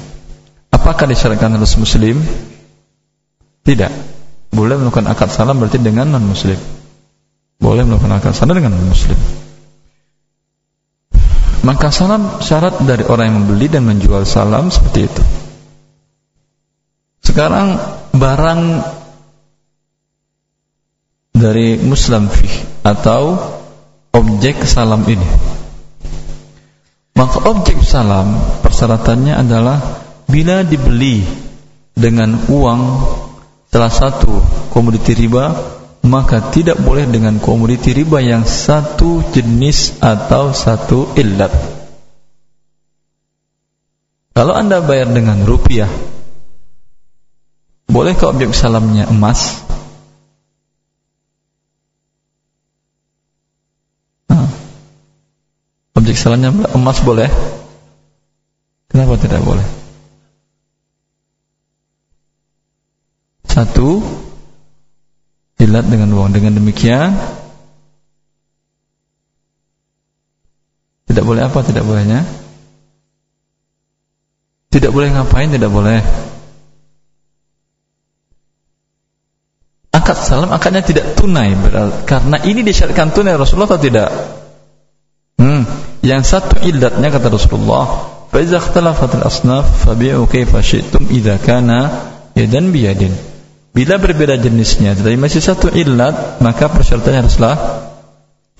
Apakah 0.74 1.06
disyaratkan 1.06 1.54
harus 1.54 1.78
muslim? 1.78 2.18
Tidak. 3.62 3.92
Boleh 4.50 4.74
melakukan 4.82 5.06
akad 5.06 5.30
salam 5.30 5.62
berarti 5.62 5.78
dengan 5.78 6.10
non 6.10 6.26
muslim. 6.26 6.58
Boleh 7.62 7.86
melakukan 7.86 8.18
akad 8.18 8.34
salam 8.34 8.58
dengan 8.58 8.74
non 8.74 8.90
muslim. 8.90 9.14
Maka 11.62 11.94
salam 11.94 12.42
syarat 12.42 12.82
dari 12.82 13.06
orang 13.06 13.24
yang 13.30 13.38
membeli 13.46 13.70
dan 13.70 13.86
menjual 13.86 14.26
salam 14.26 14.74
seperti 14.74 15.06
itu. 15.06 15.22
Sekarang 17.22 17.78
barang 18.10 18.62
dari 21.38 21.78
muslim 21.78 22.26
fih 22.26 22.82
atau 22.82 23.38
objek 24.10 24.66
salam 24.66 25.06
ini. 25.06 25.53
Maka 27.14 27.38
objek 27.46 27.78
salam 27.86 28.34
persyaratannya 28.60 29.34
adalah 29.38 29.78
bila 30.26 30.66
dibeli 30.66 31.22
dengan 31.94 32.34
uang 32.50 32.82
salah 33.70 33.92
satu 33.92 34.42
komoditi 34.74 35.14
riba 35.14 35.54
maka 36.04 36.52
tidak 36.52 36.76
boleh 36.84 37.08
dengan 37.08 37.40
komoditi 37.40 37.96
riba 37.96 38.20
yang 38.20 38.44
satu 38.44 39.24
jenis 39.32 40.04
atau 40.04 40.52
satu 40.52 41.16
illat. 41.16 41.50
Kalau 44.36 44.52
anda 44.52 44.84
bayar 44.84 45.08
dengan 45.14 45.46
rupiah 45.48 45.88
bolehkah 47.88 48.36
objek 48.36 48.52
salamnya 48.52 49.08
emas 49.08 49.63
objek 56.04 56.20
salamnya 56.20 56.52
emas 56.76 57.00
boleh? 57.00 57.32
Kenapa 58.92 59.16
tidak 59.16 59.40
boleh? 59.40 59.64
Satu 63.48 64.04
Ilat 65.64 65.88
dengan 65.88 66.12
uang. 66.12 66.36
Dengan 66.36 66.60
demikian 66.60 67.16
Tidak 71.08 71.24
boleh 71.24 71.48
apa? 71.48 71.64
Tidak 71.64 71.80
bolehnya. 71.80 72.20
Tidak 74.68 74.92
boleh 74.92 75.08
ngapain? 75.08 75.48
Tidak 75.48 75.70
boleh. 75.72 76.04
Akad 79.94 80.20
salam 80.20 80.52
akadnya 80.52 80.84
tidak 80.84 81.16
tunai. 81.16 81.54
Karena 82.04 82.42
ini 82.44 82.60
disyaratkan 82.60 83.14
tunai. 83.14 83.38
Rasulullah 83.38 83.72
atau 83.72 83.80
tidak 83.80 84.10
hmm. 85.40 85.62
Yang 86.04 86.22
satu 86.36 86.60
ilatnya 86.66 87.08
kata 87.08 87.32
Rasulullah 87.32 88.12
Faiza 88.28 88.60
ikhtalafatil 88.60 89.24
asnaf 89.24 89.86
Fabi'u 89.86 90.28
kaifa 90.28 90.60
syi'tum 90.60 91.08
Iza 91.10 91.40
kana 91.40 92.10
yadan 92.36 92.74
biyadin 92.74 93.14
Bila 93.74 93.98
berbeda 93.98 94.38
jenisnya 94.38 94.94
tetapi 94.94 95.18
masih 95.18 95.42
satu 95.42 95.66
ilat, 95.74 96.38
maka 96.38 96.70
persyaratannya 96.70 97.26
haruslah 97.26 97.56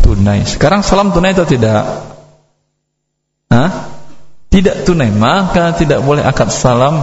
tunai. 0.03 0.43
Sekarang 0.43 0.83
salam 0.83 1.15
tunai 1.15 1.39
atau 1.39 1.47
tidak? 1.47 1.87
Hah? 3.47 3.71
Tidak 4.51 4.83
tunai, 4.83 5.15
maka 5.15 5.71
tidak 5.79 6.03
boleh 6.03 6.27
akad 6.27 6.51
salam 6.51 6.99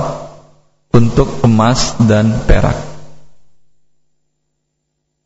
untuk 0.91 1.39
emas 1.47 1.95
dan 2.03 2.35
perak. 2.43 2.75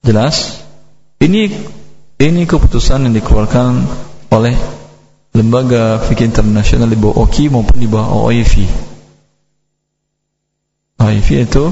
Jelas? 0.05 0.61
Ini 1.17 1.49
ini 2.21 2.41
keputusan 2.45 3.09
yang 3.09 3.17
dikeluarkan 3.17 3.81
oleh 4.31 4.55
lembaga 5.35 5.99
fikih 5.99 6.31
internasional 6.31 6.87
di 6.87 6.95
bawah 6.95 7.27
OKI 7.27 7.51
maupun 7.51 7.77
di 7.77 7.87
bawah 7.91 8.31
OIV. 8.31 8.53
OIV 11.03 11.29
itu 11.43 11.63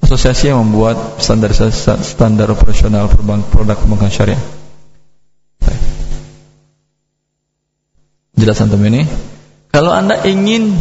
asosiasi 0.00 0.48
yang 0.48 0.64
membuat 0.64 1.20
standar 1.20 1.52
standar 2.00 2.48
operasional 2.48 3.12
produk 3.12 3.76
perbankan 3.76 4.08
syariah. 4.08 4.40
Jelas 8.34 8.58
antum 8.60 8.82
ini? 8.82 9.06
Kalau 9.70 9.94
Anda 9.94 10.20
ingin 10.26 10.74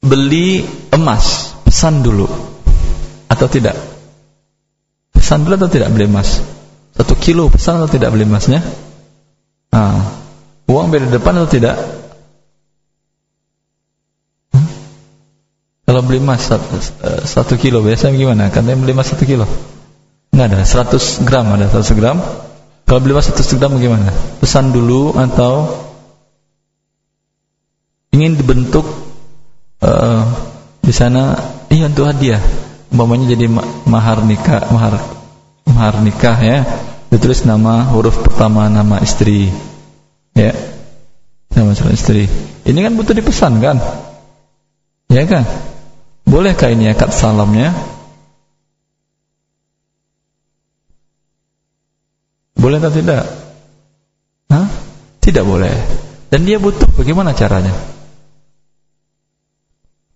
beli 0.00 0.62
emas, 0.94 1.56
pesan 1.66 2.00
dulu 2.04 2.30
atau 3.26 3.46
tidak? 3.50 3.74
Pesan 5.12 5.44
dulu 5.44 5.58
atau 5.58 5.70
tidak 5.70 5.90
beli 5.90 6.06
emas? 6.06 6.40
Satu 6.94 7.16
kilo 7.18 7.48
pesan 7.50 7.80
atau 7.82 7.90
tidak 7.90 8.14
beli 8.14 8.24
emasnya? 8.28 8.62
Nah, 9.72 10.04
uang 10.68 10.92
beda 10.92 11.08
depan 11.08 11.32
atau 11.40 11.48
tidak? 11.48 11.76
Kalau 15.88 16.00
beli 16.04 16.20
emas 16.24 16.44
satu, 16.44 16.76
eh, 17.04 17.22
satu 17.24 17.56
kilo 17.56 17.84
biasanya 17.84 18.16
gimana? 18.16 18.48
Katanya 18.48 18.80
beli 18.80 18.92
emas 18.92 19.12
satu 19.12 19.24
kilo? 19.24 19.48
Enggak 20.32 20.46
ada, 20.48 20.60
100 20.64 21.24
gram 21.24 21.46
ada 21.52 21.68
100 21.68 21.92
gram. 21.96 22.16
Kalau 22.88 23.00
beli 23.00 23.12
emas 23.12 23.28
100 23.28 23.60
gram 23.60 23.72
bagaimana? 23.76 24.08
Pesan 24.40 24.72
dulu 24.72 25.16
atau 25.16 25.68
ingin 28.12 28.36
dibentuk 28.36 28.84
uh, 29.80 30.24
di 30.84 30.92
sana 30.92 31.36
iya 31.72 31.88
untuk 31.88 32.08
hadiah. 32.08 32.40
Umpamanya 32.92 33.32
jadi 33.32 33.48
mahar 33.88 34.20
nikah, 34.24 34.68
mahar 34.68 35.00
mahar 35.64 35.96
nikah 36.04 36.36
ya. 36.40 36.60
Ditulis 37.12 37.44
nama 37.44 37.92
huruf 37.92 38.24
pertama 38.24 38.72
nama 38.72 38.96
istri. 39.04 39.52
Ya. 40.32 40.56
Nama 41.52 41.76
istri. 41.92 42.24
Ini 42.64 42.78
kan 42.80 42.96
butuh 42.96 43.12
dipesan 43.12 43.60
kan? 43.60 43.76
Ya 45.12 45.28
kan? 45.28 45.44
Bolehkah 46.24 46.72
ini 46.72 46.88
akad 46.88 47.12
salamnya? 47.12 47.76
Boleh 52.56 52.80
atau 52.80 52.88
tidak? 52.96 53.28
Hah? 54.48 54.72
Tidak 55.20 55.44
boleh. 55.44 55.74
Dan 56.32 56.48
dia 56.48 56.56
butuh, 56.56 56.88
bagaimana 56.96 57.36
caranya? 57.36 57.76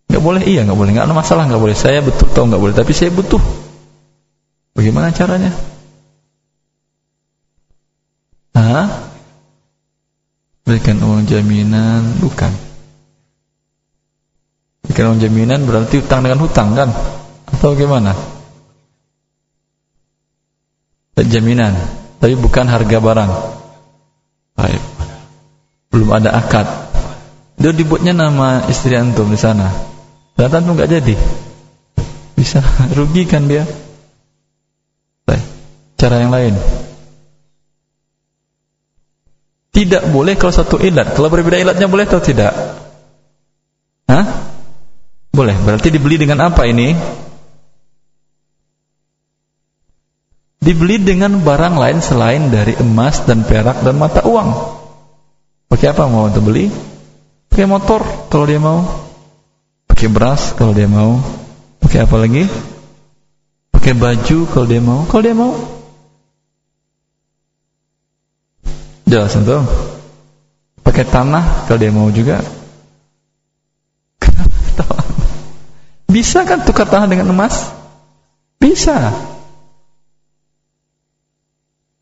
Gak 0.09 0.22
boleh, 0.24 0.48
iya 0.48 0.64
gak 0.64 0.78
boleh. 0.78 0.96
Gak 0.96 1.12
ada 1.12 1.12
masalah, 1.12 1.44
gak 1.44 1.61
boleh. 1.61 1.76
Saya 1.76 2.00
betul 2.00 2.32
tahu 2.32 2.48
gak 2.48 2.62
boleh, 2.62 2.72
tapi 2.72 2.96
saya 2.96 3.12
butuh. 3.12 3.42
Bagaimana 4.72 5.12
caranya? 5.12 5.52
Hah? 8.57 8.88
Berikan 10.64 10.97
uang 11.05 11.29
jaminan, 11.29 12.25
bukan. 12.25 12.49
Kalau 14.97 15.12
jaminan 15.21 15.69
berarti 15.69 16.01
hutang 16.01 16.25
dengan 16.25 16.40
hutang 16.40 16.73
kan? 16.73 16.88
Atau 17.53 17.77
bagaimana? 17.77 18.16
Jaminan, 21.21 21.77
tapi 22.16 22.33
bukan 22.33 22.64
harga 22.64 22.97
barang. 22.97 23.33
Baik. 24.57 24.83
Belum 25.92 26.11
ada 26.16 26.33
akad. 26.33 26.64
Dia 27.61 27.77
dibuatnya 27.77 28.16
nama 28.16 28.64
istri 28.73 28.97
antum 28.97 29.29
di 29.29 29.37
sana. 29.37 29.69
Ternyata 30.33 30.64
antum 30.64 30.81
nggak 30.81 30.92
jadi. 30.97 31.14
Bisa 32.40 32.64
rugi 32.97 33.29
kan 33.29 33.49
dia? 33.49 33.69
Baik. 35.29 35.45
Cara 36.01 36.25
yang 36.25 36.33
lain. 36.33 36.86
Tidak 39.76 40.08
boleh 40.08 40.40
kalau 40.40 40.56
satu 40.56 40.80
ilat. 40.80 41.12
Kalau 41.12 41.28
berbeda 41.28 41.60
ilatnya 41.60 41.84
boleh 41.84 42.08
atau 42.08 42.16
tidak? 42.16 42.56
Hah? 44.08 44.24
Boleh. 45.36 45.52
Berarti 45.52 45.92
dibeli 45.92 46.16
dengan 46.16 46.48
apa 46.48 46.64
ini? 46.64 46.96
Dibeli 50.64 50.96
dengan 50.96 51.44
barang 51.44 51.76
lain 51.76 52.00
selain 52.00 52.48
dari 52.48 52.72
emas 52.80 53.28
dan 53.28 53.44
perak 53.44 53.84
dan 53.84 54.00
mata 54.00 54.24
uang. 54.24 54.80
Pakai 55.68 55.92
apa 55.92 56.08
mau 56.08 56.24
untuk 56.24 56.48
beli? 56.48 56.72
Pakai 57.52 57.68
motor 57.68 58.00
kalau 58.32 58.48
dia 58.48 58.56
mau. 58.56 58.80
Pakai 59.92 60.08
beras 60.08 60.56
kalau 60.56 60.72
dia 60.72 60.88
mau. 60.88 61.20
Pakai 61.84 62.08
apa 62.08 62.16
lagi? 62.16 62.48
Pakai 63.76 63.92
baju 63.92 64.38
kalau 64.48 64.64
dia 64.64 64.80
mau. 64.80 65.04
Kalau 65.04 65.20
dia 65.20 65.36
mau. 65.36 65.75
Jelas 69.16 69.33
itu. 69.33 69.59
Pakai 70.85 71.09
tanah 71.09 71.64
kalau 71.64 71.81
dia 71.81 71.88
mau 71.88 72.12
juga. 72.12 72.44
Bisa 76.12 76.44
kan 76.44 76.68
tukar 76.68 76.85
tanah 76.85 77.09
dengan 77.09 77.33
emas? 77.33 77.72
Bisa. 78.61 79.16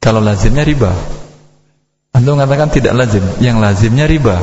Kalau 0.03 0.19
lazimnya 0.19 0.67
riba. 0.67 0.91
Anda 2.19 2.35
mengatakan 2.35 2.75
tidak 2.75 2.99
lazim. 2.99 3.23
Yang 3.39 3.63
lazimnya 3.63 4.11
riba. 4.11 4.35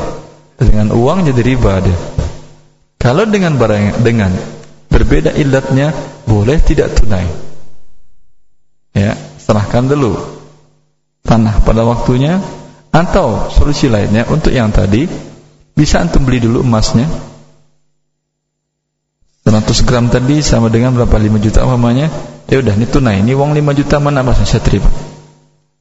Dengan 0.56 0.96
uang 0.96 1.28
jadi 1.28 1.44
riba 1.44 1.84
dia. 1.84 2.00
Kalau 3.04 3.28
dengan 3.28 3.60
barang 3.60 4.00
dengan 4.00 4.32
berbeda 4.88 5.36
ilatnya 5.36 5.92
boleh 6.24 6.56
tidak 6.64 6.96
tunai. 6.96 7.28
Ya, 8.96 9.20
serahkan 9.44 9.92
dulu 9.92 10.16
tanah 11.28 11.64
pada 11.66 11.84
waktunya 11.84 12.40
atau 12.92 13.48
solusi 13.48 13.88
lainnya 13.88 14.28
untuk 14.28 14.52
yang 14.52 14.70
tadi 14.70 15.08
bisa 15.72 16.04
antum 16.04 16.28
beli 16.28 16.44
dulu 16.44 16.62
emasnya. 16.62 17.08
100 19.42 19.88
gram 19.88 20.06
tadi 20.12 20.44
sama 20.46 20.70
dengan 20.70 20.94
berapa? 20.94 21.18
5 21.18 21.42
juta 21.42 21.66
umpamanya. 21.66 22.12
Ya 22.46 22.62
udah 22.62 22.76
ini 22.78 22.86
tunai. 22.86 23.26
Ini 23.26 23.34
uang 23.34 23.58
5 23.58 23.80
juta 23.80 23.98
mana 23.98 24.22
mas 24.22 24.38
saya 24.44 24.62
terima. 24.62 24.92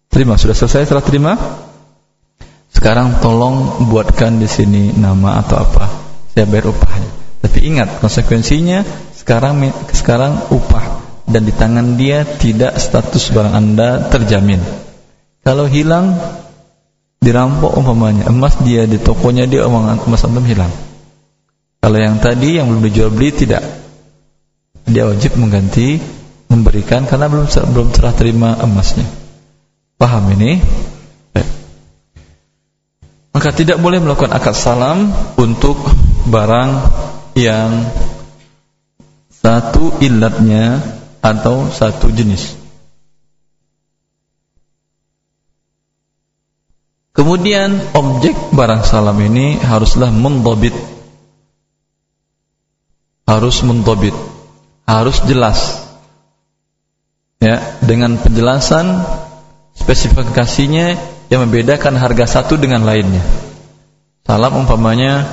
Terima. 0.09 0.41
Sudah 0.41 0.57
selesai 0.57 0.89
setelah 0.89 1.05
terima? 1.05 1.33
Sekarang 2.73 3.21
tolong 3.21 3.85
buatkan 3.91 4.41
di 4.41 4.49
sini 4.49 4.95
nama 4.97 5.43
atau 5.45 5.61
apa. 5.61 5.87
Saya 6.33 6.49
bayar 6.49 6.73
upahnya. 6.73 7.11
Tapi 7.45 7.59
ingat 7.69 8.01
konsekuensinya 8.01 8.87
sekarang 9.13 9.61
sekarang 9.93 10.49
upah. 10.49 11.03
Dan 11.31 11.47
di 11.47 11.53
tangan 11.55 11.95
dia 12.01 12.25
tidak 12.25 12.81
status 12.81 13.31
barang 13.31 13.55
anda 13.55 14.09
terjamin. 14.09 14.59
Kalau 15.45 15.69
hilang 15.71 16.17
dirampok 17.21 17.77
umpamanya 17.77 18.27
emas 18.33 18.57
dia 18.65 18.89
di 18.89 18.97
tokonya 18.97 19.45
dia 19.45 19.69
uang 19.69 20.09
emas 20.09 20.25
antum 20.25 20.45
hilang 20.45 20.73
kalau 21.81 21.97
yang 21.97 22.21
tadi 22.21 22.61
yang 22.61 22.69
belum 22.69 22.85
dijual 22.85 23.09
beli 23.09 23.33
tidak, 23.33 23.65
dia 24.85 25.09
wajib 25.09 25.33
mengganti, 25.41 25.97
memberikan 26.53 27.09
karena 27.09 27.25
belum 27.33 27.49
belum 27.49 27.89
serah 27.97 28.13
terima 28.13 28.53
emasnya. 28.61 29.09
Paham 29.97 30.29
ini? 30.37 30.61
Baik. 31.33 31.49
Maka 33.33 33.49
tidak 33.57 33.81
boleh 33.81 33.97
melakukan 33.97 34.29
akad 34.29 34.53
salam 34.53 35.09
untuk 35.41 35.81
barang 36.29 36.71
yang 37.33 37.89
satu 39.33 39.97
ilatnya 40.05 40.85
atau 41.25 41.73
satu 41.73 42.13
jenis. 42.13 42.60
Kemudian 47.21 47.77
objek 47.93 48.33
barang 48.57 48.81
salam 48.81 49.21
ini 49.21 49.61
haruslah 49.61 50.09
mendobit 50.09 50.73
harus 53.29 53.61
mendobit 53.61 54.17
harus 54.89 55.21
jelas. 55.29 55.85
Ya 57.45 57.61
dengan 57.85 58.17
penjelasan 58.17 59.05
spesifikasinya 59.77 60.97
yang 61.29 61.45
membedakan 61.45 62.01
harga 62.01 62.41
satu 62.41 62.57
dengan 62.57 62.89
lainnya. 62.89 63.21
Salam 64.25 64.65
umpamanya 64.65 65.29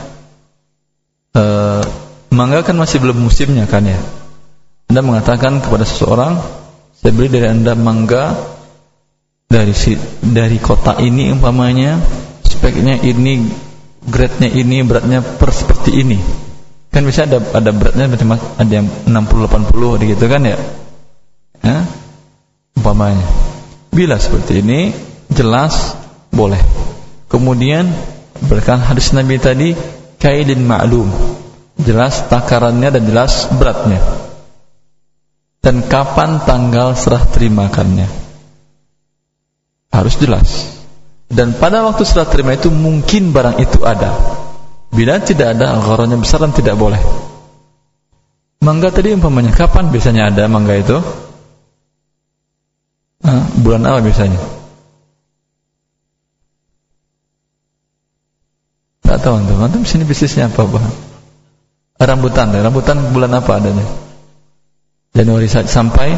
eh, 1.39 1.87
mangga 2.35 2.67
kan 2.67 2.75
masih 2.75 2.99
belum 2.99 3.15
musimnya 3.15 3.63
kan 3.63 3.87
ya? 3.87 3.95
Anda 4.91 4.99
mengatakan 5.07 5.63
kepada 5.63 5.87
seseorang 5.87 6.35
saya 6.99 7.15
beli 7.15 7.31
dari 7.31 7.47
anda 7.47 7.79
mangga 7.79 8.56
dari 9.47 9.73
si, 9.73 9.95
dari 10.21 10.59
kota 10.59 10.99
ini 10.99 11.31
umpamanya 11.31 11.97
speknya 12.43 12.99
ini 13.01 13.47
grade-nya 14.03 14.51
ini 14.51 14.83
beratnya 14.83 15.19
per 15.23 15.51
seperti 15.55 15.91
ini 16.03 16.19
Kan 16.97 17.05
bisa 17.05 17.29
ada 17.29 17.37
ada 17.53 17.69
beratnya 17.69 18.09
macam 18.09 18.41
ada 18.41 18.71
yang 18.71 18.89
60 19.05 19.69
80 19.69 20.09
gitu 20.17 20.25
kan 20.25 20.41
ya. 20.41 20.57
Hah? 21.61 21.83
Umpamanya. 22.73 23.21
Bila 23.93 24.17
seperti 24.17 24.65
ini 24.65 24.89
jelas 25.29 25.93
boleh. 26.33 26.57
Kemudian 27.29 27.85
berkan 28.49 28.81
hadis 28.81 29.13
Nabi 29.13 29.37
tadi 29.37 29.69
kaidin 30.17 30.65
ma'lum. 30.65 31.05
Jelas 31.77 32.25
takarannya 32.31 32.89
dan 32.89 33.03
jelas 33.05 33.45
beratnya. 33.53 34.01
Dan 35.61 35.85
kapan 35.85 36.41
tanggal 36.49 36.97
serah 36.97 37.29
terimakannya. 37.29 38.26
Harus 39.91 40.15
jelas. 40.19 40.77
Dan 41.27 41.55
pada 41.59 41.83
waktu 41.83 42.07
serah 42.07 42.27
terima 42.27 42.55
itu 42.55 42.71
mungkin 42.71 43.35
barang 43.35 43.59
itu 43.59 43.83
ada. 43.83 44.15
Bila 44.91 45.19
tidak 45.19 45.59
ada, 45.59 45.75
gharanya 45.83 46.15
besar 46.15 46.39
dan 46.39 46.55
tidak 46.55 46.79
boleh. 46.79 46.99
Mangga 48.63 48.89
tadi 48.89 49.11
umpamanya 49.13 49.51
kapan 49.51 49.91
biasanya 49.91 50.31
ada 50.31 50.47
mangga 50.47 50.73
itu? 50.79 50.97
Nah, 53.27 53.43
bulan 53.59 53.83
apa 53.83 53.99
biasanya? 54.01 54.39
Tak 59.03 59.23
tahu 59.23 59.33
antum. 59.39 59.59
Antum 59.59 59.83
sini 59.83 60.03
bisnisnya 60.07 60.47
apa, 60.47 60.63
Bang? 60.63 60.83
Rambutan, 61.97 62.55
rambutan 62.55 62.97
bulan 63.11 63.31
apa 63.35 63.51
adanya? 63.59 63.87
Januari 65.15 65.49
sampai 65.49 66.13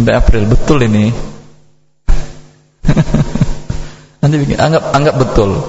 sampai 0.00 0.16
April. 0.16 0.48
Betul 0.48 0.88
ini. 0.88 1.12
Nanti 4.24 4.34
bikin 4.40 4.56
anggap 4.56 4.96
anggap 4.96 5.14
betul. 5.20 5.60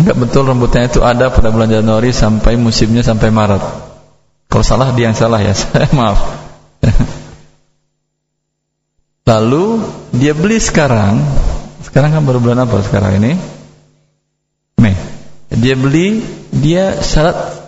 Anggap 0.00 0.16
betul 0.16 0.42
rambutnya 0.48 0.88
itu 0.88 1.04
ada 1.04 1.28
pada 1.28 1.52
bulan 1.52 1.68
Januari 1.68 2.16
sampai 2.16 2.56
musimnya 2.56 3.04
sampai 3.04 3.28
Maret. 3.28 3.60
Kalau 4.48 4.64
salah 4.64 4.96
dia 4.96 5.12
yang 5.12 5.16
salah 5.16 5.44
ya. 5.44 5.52
Saya 5.60 5.92
maaf. 5.92 6.16
Lalu 9.28 9.84
dia 10.16 10.32
beli 10.32 10.56
sekarang. 10.56 11.20
Sekarang 11.84 12.16
kan 12.16 12.24
baru 12.24 12.40
bulan 12.40 12.64
apa 12.64 12.80
sekarang 12.88 13.20
ini? 13.20 13.36
Mei. 14.80 14.96
Dia 15.52 15.76
beli 15.76 16.24
dia 16.48 17.04
syarat 17.04 17.60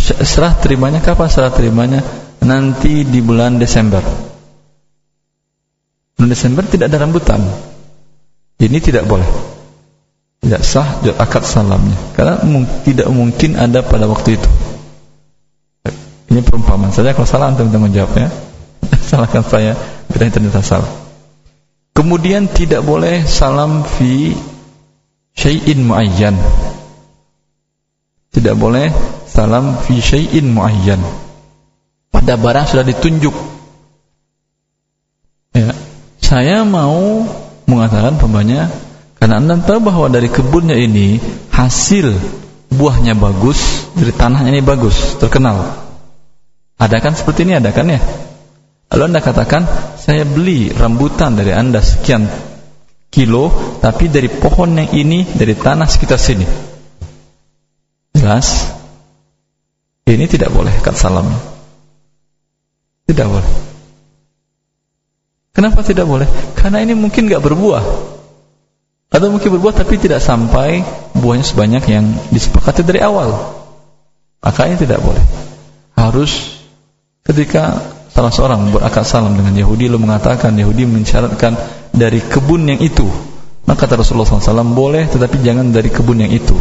serah 0.00 0.56
terimanya 0.56 1.04
kapan 1.04 1.28
serah 1.28 1.52
terimanya? 1.52 2.00
Nanti 2.40 3.04
di 3.04 3.20
bulan 3.20 3.60
Desember 3.60 4.25
bulan 6.16 6.28
Desember 6.32 6.64
tidak 6.64 6.90
ada 6.90 7.04
rambutan. 7.04 7.44
Ini 8.56 8.78
tidak 8.80 9.04
boleh. 9.04 9.28
Tidak 10.40 10.62
sah 10.64 11.04
akad 11.04 11.44
salamnya. 11.44 11.96
Karena 12.16 12.40
tidak 12.82 13.08
mungkin 13.12 13.60
ada 13.60 13.84
pada 13.84 14.08
waktu 14.08 14.40
itu. 14.40 14.50
Ini 16.32 16.40
perumpamaan 16.40 16.90
saja. 16.90 17.12
Kalau 17.12 17.28
salah 17.28 17.52
antum 17.52 17.68
tanggung 17.68 17.92
jawab 17.92 18.16
ya. 18.16 18.28
Salahkan 19.08 19.44
saya. 19.44 19.76
Bila 20.08 20.32
ternyata 20.32 20.64
salah 20.64 21.06
kemudian 21.96 22.46
tidak 22.46 22.84
boleh 22.84 23.24
salam 23.24 23.82
fi 23.82 24.36
syai'in 25.32 25.80
muayyan. 25.80 26.36
Tidak 28.36 28.52
boleh 28.52 28.92
salam 29.24 29.80
fi 29.80 29.96
syai'in 29.96 30.52
muayyan. 30.52 31.00
Pada 32.12 32.36
barang 32.36 32.68
sudah 32.68 32.84
ditunjuk. 32.84 33.32
Ya 35.56 35.72
saya 36.26 36.66
mau 36.66 37.22
mengatakan 37.70 38.18
pembanya 38.18 38.66
karena 39.22 39.38
anda 39.38 39.62
tahu 39.62 39.78
bahwa 39.78 40.10
dari 40.10 40.26
kebunnya 40.26 40.74
ini 40.74 41.22
hasil 41.54 42.18
buahnya 42.74 43.14
bagus 43.14 43.86
dari 43.94 44.10
tanahnya 44.10 44.50
ini 44.58 44.62
bagus 44.66 45.14
terkenal. 45.22 45.86
Ada 46.82 46.98
kan 46.98 47.14
seperti 47.14 47.46
ini 47.46 47.54
ada 47.54 47.70
kan 47.70 47.86
ya? 47.86 48.02
Lalu 48.90 49.02
anda 49.06 49.20
katakan 49.22 49.62
saya 50.02 50.26
beli 50.26 50.74
rambutan 50.74 51.38
dari 51.38 51.54
anda 51.54 51.78
sekian 51.78 52.26
kilo 53.14 53.78
tapi 53.78 54.10
dari 54.10 54.26
pohon 54.26 54.74
yang 54.74 54.90
ini 54.98 55.22
dari 55.22 55.54
tanah 55.54 55.86
sekitar 55.86 56.18
sini. 56.18 56.46
Jelas? 58.18 58.74
Ini 60.10 60.26
tidak 60.26 60.50
boleh 60.50 60.74
kat 60.82 60.98
salam 60.98 61.30
tidak 63.06 63.26
boleh 63.30 63.65
Kenapa 65.56 65.80
tidak 65.80 66.04
boleh? 66.04 66.28
Karena 66.52 66.84
ini 66.84 66.92
mungkin 66.92 67.32
nggak 67.32 67.40
berbuah. 67.40 67.84
Atau 69.08 69.32
mungkin 69.32 69.56
berbuah 69.56 69.72
tapi 69.72 69.96
tidak 69.96 70.20
sampai 70.20 70.84
buahnya 71.16 71.48
sebanyak 71.48 71.80
yang 71.88 72.04
disepakati 72.28 72.84
dari 72.84 73.00
awal. 73.00 73.56
Maka 74.44 74.68
ini 74.68 74.76
tidak 74.76 75.00
boleh. 75.00 75.24
Harus 75.96 76.60
ketika 77.24 77.80
salah 78.12 78.28
seorang 78.28 78.68
berakad 78.68 79.08
salam 79.08 79.32
dengan 79.32 79.56
Yahudi 79.56 79.88
lalu 79.88 80.04
mengatakan 80.04 80.52
Yahudi 80.60 80.84
mensyaratkan 80.84 81.56
dari 81.88 82.20
kebun 82.20 82.68
yang 82.68 82.80
itu. 82.84 83.08
Maka 83.64 83.88
kata 83.88 84.04
Rasulullah 84.04 84.28
SAW 84.28 84.76
boleh 84.76 85.08
tetapi 85.08 85.40
jangan 85.40 85.72
dari 85.72 85.88
kebun 85.88 86.20
yang 86.20 86.36
itu. 86.36 86.54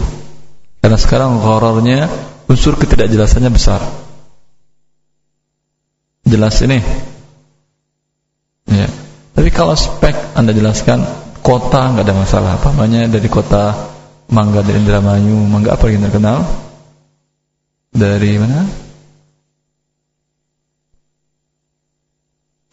Karena 0.79 0.95
sekarang 0.95 1.43
horornya 1.43 2.07
unsur 2.47 2.79
ketidakjelasannya 2.79 3.51
besar. 3.51 3.83
Jelas 6.23 6.55
ini 6.63 6.79
Ya. 8.69 8.89
Tapi 9.35 9.49
kalau 9.53 9.77
spek 9.77 10.15
Anda 10.33 10.51
jelaskan 10.55 11.05
kota 11.45 11.93
nggak 11.93 12.05
ada 12.05 12.15
masalah. 12.17 12.51
Apa 12.57 12.73
namanya 12.73 13.05
dari 13.09 13.29
kota 13.29 13.93
Mangga 14.25 14.65
dari 14.65 14.81
Indramayu, 14.81 15.37
Mangga 15.45 15.77
apa 15.77 15.85
yang 15.85 16.01
terkenal? 16.01 16.41
Dari 17.93 18.41
mana? 18.41 18.65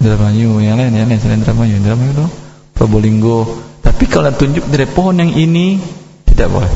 Indramayu, 0.00 0.58
yang 0.64 0.80
lain 0.80 0.96
yang 0.96 1.06
lain 1.12 1.20
selain 1.20 1.44
Indramayu, 1.44 1.76
Indramayu 1.76 2.10
itu 2.16 2.26
Probolinggo. 2.72 3.44
Tapi 3.84 4.08
kalau 4.08 4.32
tunjuk 4.32 4.64
dari 4.72 4.88
pohon 4.88 5.20
yang 5.20 5.36
ini 5.36 5.76
tidak 6.24 6.48
boleh. 6.48 6.72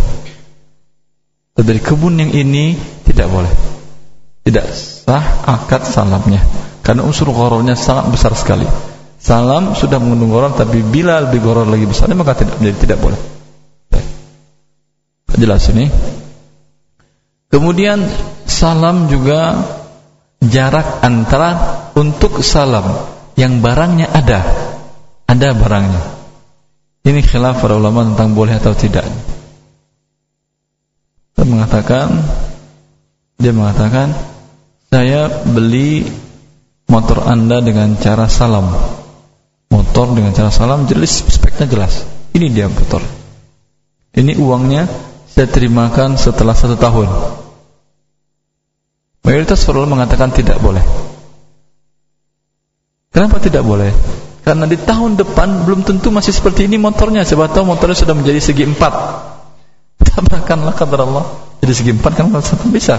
Dari 1.56 1.80
kebun 1.80 2.20
yang 2.20 2.30
ini 2.36 2.76
tidak 3.08 3.32
boleh. 3.32 3.50
Tidak 4.44 4.66
sah 4.70 5.42
akad 5.48 5.82
salamnya 5.88 6.38
karena 6.86 7.02
unsur 7.02 7.34
ghorornya 7.34 7.74
sangat 7.74 8.14
besar 8.14 8.30
sekali. 8.38 8.62
Salam 9.26 9.74
sudah 9.74 9.98
mengandung 9.98 10.30
goror 10.30 10.54
tapi 10.54 10.86
bila 10.86 11.18
lebih 11.18 11.42
goror 11.42 11.66
lagi 11.66 11.82
besar 11.82 12.06
maka 12.14 12.38
tidak 12.38 12.62
menjadi 12.62 12.78
tidak 12.86 12.98
boleh. 13.02 13.20
Jelas 15.34 15.66
ini. 15.74 15.90
Kemudian 17.50 18.06
salam 18.46 19.10
juga 19.10 19.66
jarak 20.38 21.02
antara 21.02 21.58
untuk 21.98 22.38
salam 22.46 22.86
yang 23.34 23.58
barangnya 23.58 24.14
ada. 24.14 24.46
Ada 25.26 25.58
barangnya. 25.58 26.02
Ini 27.02 27.18
khilaf 27.26 27.58
para 27.58 27.74
ulama 27.74 28.06
tentang 28.06 28.30
boleh 28.30 28.54
atau 28.54 28.78
tidak. 28.78 29.10
Dia 31.34 31.42
mengatakan 31.42 32.14
dia 33.42 33.50
mengatakan 33.50 34.14
saya 34.86 35.26
beli 35.50 36.06
motor 36.86 37.26
Anda 37.26 37.58
dengan 37.58 37.98
cara 37.98 38.30
salam 38.30 39.02
motor 39.76 40.16
dengan 40.16 40.32
cara 40.32 40.48
salam 40.48 40.88
jelas 40.88 41.20
speknya 41.28 41.68
jelas. 41.68 42.08
Ini 42.32 42.48
dia 42.48 42.72
motor. 42.72 43.04
Ini 44.16 44.40
uangnya 44.40 44.88
saya 45.28 45.44
terimakan 45.44 46.16
setelah 46.16 46.56
satu 46.56 46.80
tahun. 46.80 47.08
Mayoritas 49.20 49.68
para 49.68 49.84
mengatakan 49.84 50.32
tidak 50.32 50.56
boleh. 50.64 50.80
Kenapa 53.12 53.36
tidak 53.40 53.64
boleh? 53.64 53.92
Karena 54.46 54.64
di 54.64 54.78
tahun 54.78 55.18
depan 55.18 55.66
belum 55.66 55.82
tentu 55.84 56.08
masih 56.14 56.32
seperti 56.32 56.70
ini 56.70 56.78
motornya. 56.80 57.26
Siapa 57.26 57.50
tahu 57.52 57.68
motornya 57.68 57.98
sudah 57.98 58.14
menjadi 58.16 58.40
segi 58.40 58.64
empat. 58.64 58.92
Tabrakanlah 60.14 60.72
kata 60.72 60.96
Allah. 61.02 61.26
Jadi 61.60 61.72
segi 61.72 61.92
empat 61.92 62.12
kan 62.16 62.30
bisa. 62.72 62.96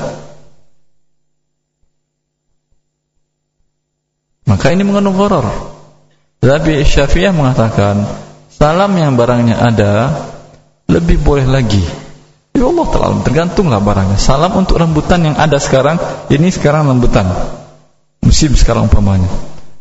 Maka 4.47 4.71
ini 4.73 4.83
mengandung 4.83 5.15
horor 5.15 5.76
tapi 6.37 6.85
Syafi'iyah 6.85 7.33
mengatakan 7.33 8.05
salam 8.53 8.91
yang 8.97 9.17
barangnya 9.17 9.57
ada 9.57 9.93
lebih 10.87 11.19
boleh 11.21 11.45
lagi. 11.45 11.83
Ya 12.57 12.65
Allah 12.65 12.87
telah 12.89 13.09
tergantunglah 13.21 13.81
barangnya. 13.83 14.17
Salam 14.17 14.57
untuk 14.57 14.81
rambutan 14.81 15.21
yang 15.21 15.37
ada 15.37 15.61
sekarang, 15.61 16.01
ini 16.33 16.49
sekarang 16.49 16.89
rambutan. 16.89 17.29
Musim 18.25 18.57
sekarang 18.57 18.89
umpamanya. 18.89 19.29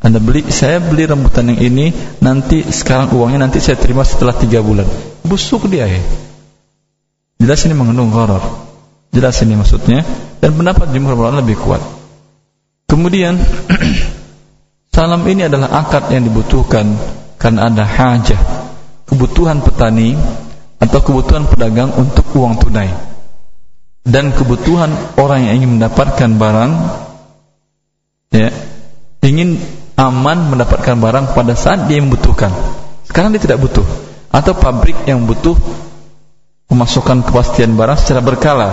Anda 0.04 0.20
beli, 0.20 0.44
saya 0.52 0.76
beli 0.76 1.08
rambutan 1.08 1.48
yang 1.48 1.60
ini, 1.60 1.88
nanti 2.20 2.60
sekarang 2.68 3.16
uangnya 3.16 3.48
nanti 3.48 3.64
saya 3.64 3.80
terima 3.80 4.04
setelah 4.04 4.36
tiga 4.36 4.60
bulan. 4.60 4.84
Busuk 5.24 5.72
dia 5.72 5.88
ya. 5.88 6.04
Jelas 7.40 7.64
ini 7.64 7.72
mengandung 7.72 8.12
horor. 8.12 8.44
Jelas 9.08 9.40
ini 9.40 9.56
maksudnya. 9.56 10.04
Dan 10.36 10.52
pendapat 10.52 10.92
jumhur 10.92 11.16
ulama 11.16 11.40
lebih 11.40 11.56
kuat. 11.56 11.80
Kemudian 12.86 13.40
Salam 14.96 15.28
ini 15.28 15.44
adalah 15.44 15.84
akad 15.84 16.08
yang 16.08 16.24
dibutuhkan 16.24 16.88
karena 17.36 17.68
ada 17.68 17.84
hajah, 17.84 18.40
kebutuhan 19.04 19.60
petani 19.60 20.16
atau 20.80 21.04
kebutuhan 21.04 21.44
pedagang 21.44 21.92
untuk 22.00 22.24
uang 22.32 22.56
tunai. 22.56 22.88
Dan 24.00 24.32
kebutuhan 24.32 24.88
orang 25.20 25.52
yang 25.52 25.60
ingin 25.60 25.76
mendapatkan 25.76 26.40
barang 26.40 26.72
ya 28.32 28.48
ingin 29.20 29.60
aman 30.00 30.56
mendapatkan 30.56 30.96
barang 30.96 31.36
pada 31.36 31.52
saat 31.52 31.92
dia 31.92 32.00
membutuhkan. 32.00 32.48
Sekarang 33.04 33.36
dia 33.36 33.44
tidak 33.44 33.60
butuh. 33.60 33.84
Atau 34.32 34.56
pabrik 34.56 34.96
yang 35.04 35.28
butuh 35.28 35.60
memasukkan 36.72 37.20
kepastian 37.20 37.76
barang 37.76 38.00
secara 38.00 38.24
berkala. 38.24 38.72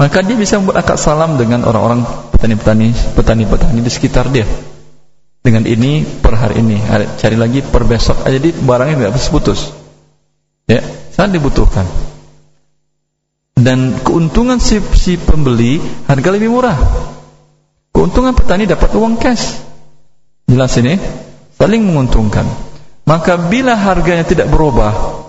Maka 0.00 0.24
dia 0.24 0.40
bisa 0.40 0.56
membuat 0.56 0.88
akad 0.88 0.96
salam 0.96 1.36
dengan 1.36 1.68
orang-orang 1.68 2.00
petani-petani 2.32 2.96
petani-petani 3.12 3.84
di 3.84 3.92
sekitar 3.92 4.32
dia 4.32 4.71
dengan 5.42 5.66
ini 5.66 6.06
per 6.06 6.38
hari 6.38 6.62
ini. 6.62 6.78
Cari 7.18 7.36
lagi 7.36 7.60
per 7.60 7.82
besok. 7.84 8.24
Jadi 8.24 8.54
barangnya 8.54 8.96
tidak 8.96 9.12
putus-putus 9.18 9.60
ya 10.70 10.80
sangat 11.12 11.42
dibutuhkan. 11.42 11.86
Dan 13.52 14.00
keuntungan 14.02 14.58
si, 14.58 14.80
si 14.96 15.20
pembeli 15.20 15.78
harga 16.08 16.28
lebih 16.32 16.50
murah. 16.50 16.78
Keuntungan 17.92 18.32
petani 18.32 18.64
dapat 18.64 18.90
uang 18.96 19.20
cash. 19.20 19.60
Jelas 20.48 20.72
ini? 20.80 20.96
Saling 21.60 21.84
menguntungkan. 21.84 22.48
Maka 23.04 23.36
bila 23.36 23.76
harganya 23.76 24.24
tidak 24.24 24.48
berubah 24.48 25.20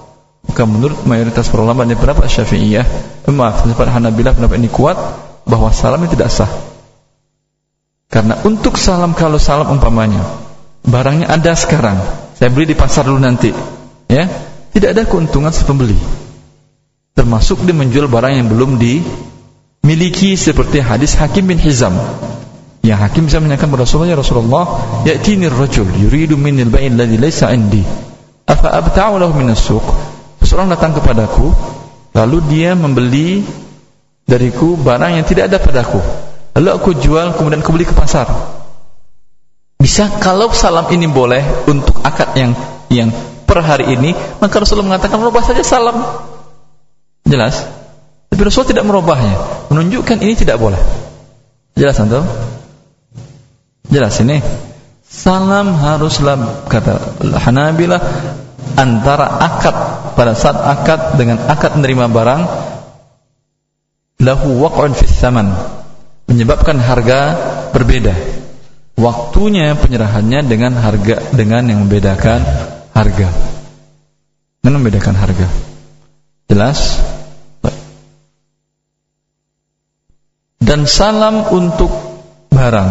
maka 0.43 0.63
menurut 0.67 1.07
mayoritas 1.07 1.47
para 1.47 1.63
ulama 1.63 1.87
ini 1.87 1.95
pendapat 1.95 2.27
syafi'iyah 2.27 2.85
maaf 3.31 3.63
pendapat 3.63 3.87
Hanabilah 3.89 4.35
pendapat 4.35 4.59
ini 4.59 4.69
kuat 4.69 4.99
bahwa 5.47 5.71
salam 5.71 6.03
ini 6.03 6.11
tidak 6.13 6.29
sah 6.29 6.51
karena 8.13 8.37
untuk 8.45 8.77
salam 8.77 9.17
kalau 9.17 9.41
salam 9.41 9.73
umpamanya 9.73 10.43
barangnya 10.83 11.31
ada 11.31 11.55
sekarang, 11.55 11.97
saya 12.35 12.51
beli 12.51 12.69
di 12.69 12.77
pasar 12.77 13.07
dulu 13.07 13.17
nanti, 13.17 13.49
ya 14.11 14.27
tidak 14.75 14.89
ada 14.93 15.03
keuntungan 15.07 15.49
si 15.55 15.63
pembeli. 15.63 15.95
Termasuk 17.13 17.63
dia 17.63 17.77
menjual 17.77 18.09
barang 18.09 18.33
yang 18.35 18.47
belum 18.49 18.81
dimiliki 18.81 20.35
seperti 20.35 20.83
hadis 20.83 21.15
Hakim 21.15 21.47
bin 21.47 21.61
Hizam. 21.61 21.93
Yang 22.83 22.99
Hakim 22.99 23.31
bisa 23.31 23.39
menanyakan 23.39 23.71
kepada 23.71 23.83
Rasulullah, 23.87 24.11
ya 24.11 24.17
Rasulullah, 24.19 24.65
ya'tini 25.07 25.47
ar-rajul 25.47 25.87
yuridu 25.87 26.35
minni 26.35 26.67
al-bai' 26.67 26.91
alladhi 26.91 27.15
laysa 27.15 27.47
'indi. 27.55 27.79
Afa 28.43 28.75
abta'u 28.75 29.23
lahu 29.23 29.39
as-suq? 29.47 29.85
Seseorang 30.43 30.67
datang 30.67 30.91
kepadaku, 30.91 31.47
lalu 32.11 32.37
dia 32.51 32.75
membeli 32.75 33.39
dariku 34.27 34.75
barang 34.75 35.15
yang 35.15 35.23
tidak 35.23 35.47
ada 35.47 35.63
padaku. 35.63 36.01
Lalu 36.53 36.69
aku 36.69 36.89
jual 36.97 37.33
kemudian 37.33 37.65
aku 37.65 37.73
beli 37.73 37.85
ke 37.89 37.95
pasar. 37.97 38.29
Bisa 39.81 40.07
kalau 40.21 40.53
salam 40.53 40.87
ini 40.93 41.09
boleh 41.09 41.67
untuk 41.67 41.99
akad 42.05 42.37
yang 42.39 42.55
yang 42.87 43.09
per 43.43 43.59
hari 43.59 43.91
ini, 43.91 44.15
maka 44.39 44.61
Rasulullah 44.61 44.95
mengatakan 44.95 45.19
merubah 45.19 45.43
saja 45.43 45.65
salam. 45.65 45.97
Jelas? 47.27 47.65
Tapi 48.29 48.41
Rasul 48.49 48.65
tidak 48.65 48.85
merubahnya, 48.85 49.37
menunjukkan 49.69 50.17
ini 50.23 50.33
tidak 50.33 50.57
boleh. 50.57 50.79
Jelas 51.77 51.97
antum? 52.01 52.25
Jelas 53.89 54.17
ini. 54.21 54.41
Salam 55.05 55.77
haruslah 55.77 56.65
kata 56.65 57.21
Hanabilah 57.37 58.01
antara 58.73 59.37
akad 59.37 59.75
pada 60.17 60.33
saat 60.33 60.57
akad 60.57 61.21
dengan 61.21 61.37
akad 61.45 61.77
menerima 61.77 62.09
barang 62.09 62.41
lahu 64.25 64.49
waq'un 64.65 64.97
fis 64.97 65.13
menyebabkan 66.33 66.81
harga 66.81 67.19
berbeda. 67.69 68.17
Waktunya 68.97 69.77
penyerahannya 69.77 70.45
dengan 70.49 70.73
harga 70.77 71.29
dengan 71.29 71.69
yang 71.69 71.85
membedakan 71.85 72.41
harga. 72.93 73.29
Dengan 74.61 74.73
membedakan 74.81 75.15
harga. 75.17 75.47
Jelas? 76.49 76.97
Dan 80.57 80.89
salam 80.89 81.53
untuk 81.53 81.91
barang. 82.49 82.89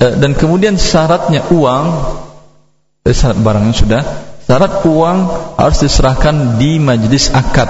Eh, 0.00 0.14
dan 0.16 0.32
kemudian 0.38 0.78
syaratnya 0.78 1.44
uang 1.50 1.86
eh, 3.04 3.14
syarat 3.14 3.38
barangnya 3.40 3.74
sudah 3.74 4.02
syarat 4.48 4.82
uang 4.88 5.18
harus 5.60 5.78
diserahkan 5.84 6.56
di 6.56 6.80
majelis 6.80 7.28
akad 7.30 7.68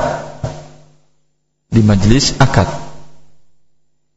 di 1.71 1.83
majelis 1.83 2.39
akad 2.39 2.90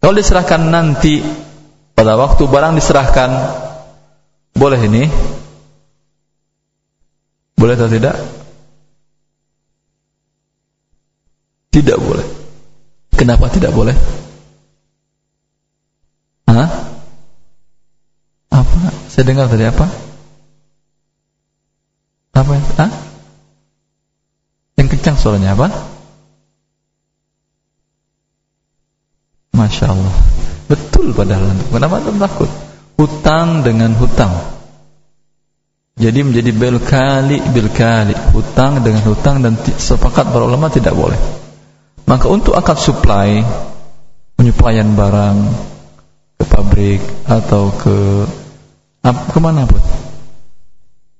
kalau 0.03 0.19
diserahkan 0.19 0.59
nanti 0.67 1.23
pada 1.95 2.19
waktu 2.19 2.43
barang 2.43 2.75
diserahkan 2.75 3.31
boleh 4.51 4.75
ini? 4.83 5.07
Boleh 7.55 7.79
atau 7.79 7.87
tidak? 7.87 8.19
Tidak 11.71 11.95
boleh. 11.95 12.27
Kenapa 13.15 13.47
tidak 13.47 13.71
boleh? 13.71 13.95
Hah? 16.51 16.69
Apa? 18.51 18.77
Saya 19.07 19.23
dengar 19.23 19.47
tadi 19.47 19.63
apa? 19.63 19.87
Apa? 22.35 22.53
Hah? 22.75 22.91
Yang 24.75 24.99
kencang 24.99 25.15
suaranya 25.15 25.55
apa? 25.55 25.92
Masya 29.63 29.85
Allah. 29.95 30.15
Betul 30.67 31.15
padahal. 31.15 31.55
Kenapa 31.71 32.03
anda 32.03 32.27
takut? 32.27 32.51
Hutang 32.99 33.63
dengan 33.63 33.95
hutang. 33.95 34.31
Jadi 35.95 36.19
menjadi 36.25 36.51
bil 36.51 36.83
kali 36.83 37.39
bil 37.55 37.71
kali. 37.71 38.11
Hutang 38.35 38.83
dengan 38.83 39.05
hutang 39.07 39.39
Dan 39.45 39.55
sepakat 39.55 40.35
para 40.35 40.43
ulama 40.43 40.67
tidak 40.67 40.97
boleh. 40.97 41.15
Maka 42.03 42.27
untuk 42.27 42.59
akad 42.59 42.75
supply 42.75 43.39
Penyuplayan 44.35 44.91
barang 44.99 45.37
Ke 46.35 46.43
pabrik 46.43 46.99
Atau 47.23 47.71
ke 47.79 48.27
Ke 49.05 49.39
mana 49.39 49.63
pun. 49.63 49.79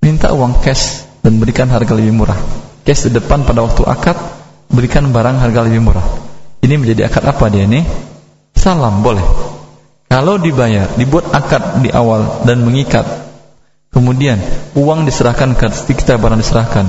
Minta 0.04 0.36
uang 0.36 0.60
cash 0.60 1.08
Dan 1.24 1.40
berikan 1.40 1.72
harga 1.72 1.96
lebih 1.96 2.12
murah. 2.12 2.40
Cash 2.84 3.08
di 3.08 3.16
depan 3.16 3.48
pada 3.48 3.64
waktu 3.64 3.88
akad 3.88 4.18
Berikan 4.74 5.14
barang 5.14 5.38
harga 5.38 5.70
lebih 5.70 5.86
murah. 5.86 6.04
Ini 6.66 6.82
menjadi 6.82 7.12
akad 7.12 7.24
apa 7.30 7.46
dia 7.54 7.70
nih 7.70 8.13
salam 8.64 9.04
boleh. 9.04 9.24
Kalau 10.08 10.40
dibayar, 10.40 10.88
dibuat 10.96 11.28
akad 11.36 11.84
di 11.84 11.92
awal 11.92 12.48
dan 12.48 12.64
mengikat. 12.64 13.04
Kemudian 13.92 14.40
uang 14.80 15.04
diserahkan 15.04 15.54
ke 15.60 15.68
kita 15.92 16.16
barang 16.16 16.40
diserahkan 16.40 16.88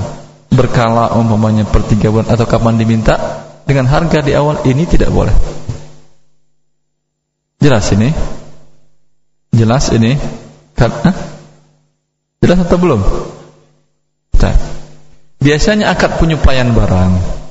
berkala 0.49 1.11
umpamanya 1.19 1.67
per 1.67 1.83
tiga 1.83 2.09
bulan 2.09 2.31
atau 2.31 2.47
kapan 2.47 2.79
diminta 2.79 3.19
dengan 3.67 3.91
harga 3.91 4.23
di 4.23 4.31
awal 4.31 4.63
ini 4.63 4.87
tidak 4.87 5.11
boleh. 5.11 5.35
Jelas 7.59 7.91
ini? 7.91 8.09
Jelas 9.51 9.91
ini? 9.91 10.15
Karena 10.73 11.11
jelas 12.39 12.59
atau 12.63 12.77
belum? 12.79 13.01
Biasanya 15.45 15.93
akad 15.93 16.17
penyuplaian 16.17 16.73
barang 16.73 17.44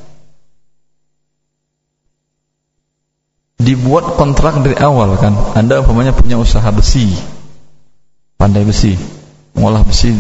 dibuat 3.59 4.19
kontrak 4.19 4.61
dari 4.63 4.77
awal 4.79 5.15
kan? 5.19 5.35
Anda 5.55 5.83
umpamanya 5.83 6.15
punya 6.15 6.39
usaha 6.39 6.67
besi. 6.75 7.15
Pandai 8.35 8.67
besi. 8.67 8.99
Mengolah 9.55 9.87
besi 9.87 10.11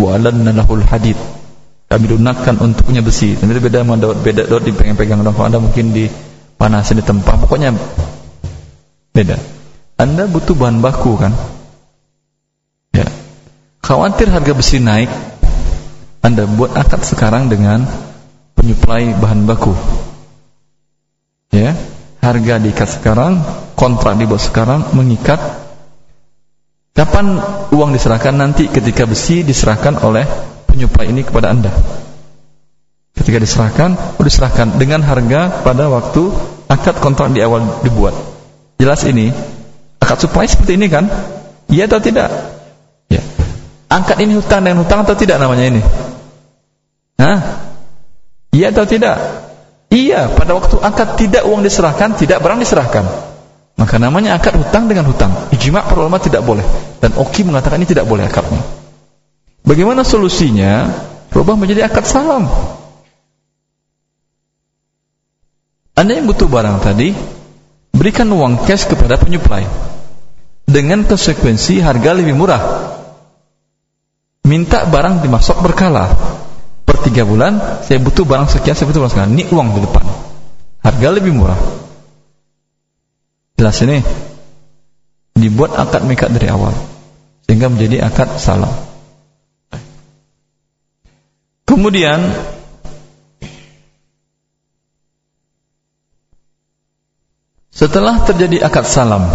walan 0.00 0.48
lahul 0.48 0.84
hadid. 0.84 1.16
Kami 1.90 2.06
lunakan 2.06 2.54
untuk 2.62 2.88
punya 2.88 3.04
besi. 3.04 3.36
Tapi 3.36 3.60
beda 3.60 3.84
sama 3.84 4.00
daud 4.00 4.22
beda 4.24 4.48
daud 4.48 4.64
dipegang-pegang. 4.64 5.20
Dong 5.20 5.36
anda 5.36 5.60
mungkin 5.60 5.92
di 5.92 6.08
panas 6.56 6.88
di 6.94 7.04
tempat 7.04 7.44
pokoknya 7.44 7.74
beda. 9.12 9.36
Anda 10.00 10.24
butuh 10.24 10.56
bahan 10.56 10.80
baku 10.80 11.12
kan? 11.20 11.36
Ya. 12.96 13.04
Khawatir 13.84 14.32
harga 14.32 14.56
besi 14.56 14.80
naik 14.80 15.12
anda 16.20 16.44
buat 16.44 16.76
akad 16.76 17.04
sekarang 17.04 17.48
dengan 17.48 17.84
penyuplai 18.56 19.12
bahan 19.16 19.44
baku. 19.44 19.72
Ya 21.50 21.74
harga 22.20 22.54
diikat 22.60 22.88
sekarang, 23.00 23.40
kontrak 23.74 24.20
dibuat 24.20 24.44
sekarang, 24.44 24.92
mengikat. 24.92 25.40
Kapan 26.92 27.40
uang 27.72 27.96
diserahkan 27.96 28.36
nanti 28.36 28.68
ketika 28.68 29.08
besi 29.08 29.40
diserahkan 29.40 29.96
oleh 30.04 30.28
penyuplai 30.68 31.08
ini 31.08 31.24
kepada 31.24 31.48
Anda. 31.48 31.72
Ketika 33.16 33.40
diserahkan, 33.40 34.20
oh 34.20 34.24
diserahkan 34.24 34.76
dengan 34.76 35.00
harga 35.00 35.64
pada 35.64 35.88
waktu 35.88 36.28
akad 36.68 37.00
kontrak 37.00 37.32
di 37.32 37.40
awal 37.40 37.82
dibuat. 37.82 38.12
Jelas 38.76 39.00
ini, 39.08 39.32
akad 40.00 40.28
supply 40.28 40.44
seperti 40.44 40.76
ini 40.76 40.86
kan? 40.92 41.08
Iya 41.72 41.88
atau 41.88 42.00
tidak? 42.04 42.28
Ya. 43.08 43.22
Angkat 43.88 44.22
ini 44.22 44.36
hutang 44.36 44.62
dan 44.66 44.76
hutang 44.76 45.02
atau 45.06 45.16
tidak 45.16 45.40
namanya 45.40 45.64
ini? 45.72 45.82
Hah? 47.16 47.38
Iya 48.50 48.74
atau 48.74 48.84
tidak? 48.84 49.16
Iya, 49.90 50.30
pada 50.30 50.54
waktu 50.54 50.78
akad 50.78 51.18
tidak 51.18 51.42
uang 51.50 51.66
diserahkan, 51.66 52.14
tidak 52.14 52.38
barang 52.38 52.62
diserahkan. 52.62 53.02
Maka 53.74 53.98
namanya 53.98 54.38
akad 54.38 54.54
hutang 54.54 54.86
dengan 54.86 55.10
hutang. 55.10 55.34
Ijma' 55.50 55.82
para 55.82 56.06
ulama 56.06 56.22
tidak 56.22 56.46
boleh. 56.46 56.62
Dan 57.02 57.18
Oki 57.18 57.42
mengatakan 57.42 57.82
ini 57.82 57.90
tidak 57.90 58.06
boleh 58.06 58.22
akadnya. 58.22 58.62
Bagaimana 59.66 60.06
solusinya? 60.06 60.86
Berubah 61.34 61.58
menjadi 61.58 61.90
akad 61.90 62.06
salam. 62.06 62.46
Anda 65.98 66.22
yang 66.22 66.30
butuh 66.30 66.46
barang 66.46 66.86
tadi, 66.86 67.10
berikan 67.90 68.30
uang 68.30 68.62
cash 68.70 68.86
kepada 68.86 69.18
penyuplai. 69.18 69.66
Dengan 70.70 71.02
konsekuensi 71.02 71.82
harga 71.82 72.14
lebih 72.14 72.38
murah. 72.38 72.62
Minta 74.46 74.86
barang 74.86 75.18
dimasuk 75.18 75.58
berkala 75.66 76.14
per 76.90 77.06
tiga 77.06 77.22
bulan 77.22 77.86
saya 77.86 78.02
butuh 78.02 78.26
barang 78.26 78.50
sekian 78.50 78.74
saya 78.74 78.90
butuh 78.90 79.06
barang 79.06 79.14
sekian 79.14 79.30
ini 79.38 79.46
uang 79.54 79.78
di 79.78 79.80
depan 79.86 80.04
harga 80.82 81.08
lebih 81.14 81.32
murah 81.38 81.60
jelas 83.54 83.78
ini 83.86 84.02
dibuat 85.38 85.78
akad 85.78 86.02
mikat 86.04 86.34
dari 86.34 86.50
awal 86.50 86.74
sehingga 87.50 87.66
menjadi 87.66 88.06
akad 88.06 88.38
salam. 88.38 88.70
Kemudian 91.66 92.22
setelah 97.74 98.22
terjadi 98.22 98.62
akad 98.62 98.86
salam 98.86 99.26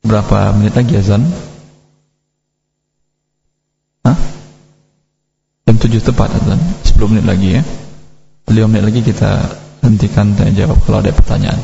berapa 0.00 0.56
menit 0.56 0.72
lagi 0.72 0.96
azan? 0.96 1.28
Hah? 4.08 4.16
Jam 5.64 5.80
7 5.80 5.96
tepat 6.12 6.28
azan, 6.28 6.60
10 6.84 7.08
menit 7.08 7.24
lagi 7.24 7.48
ya. 7.56 7.62
5 8.52 8.68
menit 8.68 8.84
lagi 8.84 9.00
kita 9.00 9.48
hentikan 9.80 10.36
tanya 10.36 10.52
jawab 10.52 10.76
kalau 10.84 11.00
ada 11.00 11.08
pertanyaan. 11.08 11.60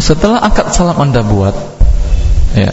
Setelah 0.00 0.40
akad 0.44 0.72
salam 0.72 0.96
Anda 0.96 1.20
buat, 1.24 1.52
ya, 2.56 2.72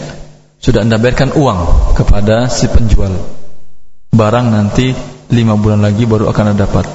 sudah 0.60 0.84
Anda 0.84 0.96
bayarkan 0.96 1.36
uang 1.36 1.92
kepada 1.96 2.48
si 2.48 2.68
penjual. 2.72 3.12
Barang 4.12 4.52
nanti 4.52 4.92
lima 5.32 5.56
bulan 5.56 5.80
lagi 5.80 6.08
baru 6.08 6.28
akan 6.32 6.52
Anda 6.52 6.68
dapat. 6.68 6.88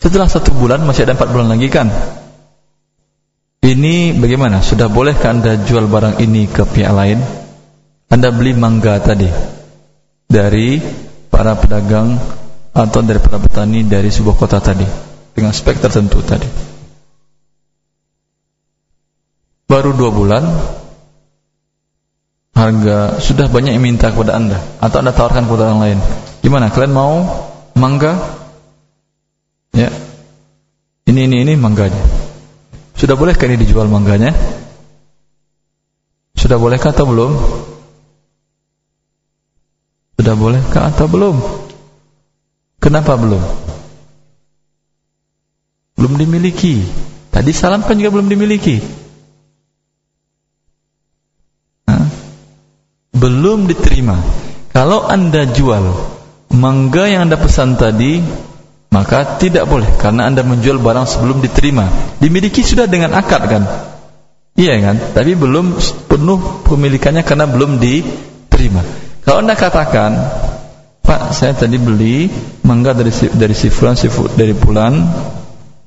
Setelah 0.00 0.28
satu 0.28 0.52
bulan 0.52 0.84
masih 0.84 1.08
ada 1.08 1.16
empat 1.16 1.28
bulan 1.32 1.52
lagi 1.52 1.68
kan? 1.72 1.88
Ini 3.64 4.16
bagaimana? 4.16 4.64
Sudah 4.64 4.88
bolehkah 4.88 5.32
Anda 5.32 5.60
jual 5.60 5.88
barang 5.88 6.20
ini 6.24 6.48
ke 6.48 6.64
pihak 6.64 6.92
lain? 6.92 7.45
Anda 8.10 8.30
beli 8.30 8.54
mangga 8.54 8.98
tadi 9.02 9.28
dari 10.26 10.78
para 11.30 11.58
pedagang 11.58 12.16
atau 12.72 13.00
dari 13.02 13.18
para 13.18 13.38
petani 13.42 13.86
dari 13.86 14.08
sebuah 14.08 14.36
kota 14.38 14.58
tadi 14.62 14.86
dengan 15.34 15.52
spek 15.52 15.80
tertentu 15.82 16.22
tadi. 16.22 16.76
baru 19.66 19.92
dua 19.92 20.10
bulan 20.14 20.44
harga 22.56 23.20
sudah 23.20 23.50
banyak 23.50 23.76
yang 23.76 23.84
minta 23.84 24.08
kepada 24.08 24.38
anda 24.38 24.56
atau 24.80 25.04
anda 25.04 25.12
tawarkan 25.12 25.44
kepada 25.44 25.62
orang 25.68 25.80
lain. 25.82 25.98
Gimana? 26.40 26.72
Kalian 26.72 26.94
mau 26.94 27.14
mangga? 27.76 28.16
Ya. 29.76 29.92
Ini 31.06 31.28
ini 31.28 31.36
ini 31.44 31.52
mangganya. 31.58 32.00
Sudah 32.96 33.18
bolehkah 33.18 33.44
ini 33.44 33.60
dijual 33.60 33.90
mangganya? 33.92 34.32
Sudah 36.32 36.56
bolehkah 36.56 36.96
atau 36.96 37.04
belum 37.04 37.32
sudah 40.16 40.34
bolehkah 40.34 40.90
atau 40.90 41.06
belum 41.06 41.36
kenapa 42.80 43.14
belum 43.20 43.42
belum 45.96 46.12
dimiliki 46.16 46.84
tadi 47.32 47.52
salam 47.52 47.84
kan 47.84 48.00
juga 48.00 48.20
belum 48.20 48.28
dimiliki 48.32 48.80
belum 53.16 53.66
diterima. 53.66 54.20
Kalau 54.70 55.08
Anda 55.08 55.48
jual 55.48 55.82
mangga 56.52 57.08
yang 57.08 57.26
Anda 57.26 57.40
pesan 57.40 57.80
tadi, 57.80 58.20
maka 58.92 59.40
tidak 59.40 59.64
boleh 59.66 59.88
karena 59.96 60.28
Anda 60.28 60.44
menjual 60.44 60.78
barang 60.78 61.08
sebelum 61.08 61.40
diterima. 61.40 61.88
Dimiliki 62.20 62.60
sudah 62.60 62.84
dengan 62.84 63.16
akad 63.16 63.42
kan? 63.48 63.64
Iya 64.56 64.78
kan? 64.84 64.96
Tapi 65.16 65.32
belum 65.32 65.80
penuh 66.06 66.64
pemilikannya 66.68 67.24
karena 67.24 67.48
belum 67.48 67.80
diterima. 67.80 68.84
Kalau 69.26 69.42
Anda 69.42 69.58
katakan, 69.58 70.14
"Pak, 71.02 71.34
saya 71.34 71.52
tadi 71.58 71.76
beli 71.82 72.30
mangga 72.62 72.94
dari 72.94 73.10
dari 73.10 73.54
si 73.58 73.66
fulan, 73.66 73.98
si 73.98 74.06
dari 74.38 74.54
bulan 74.54 74.94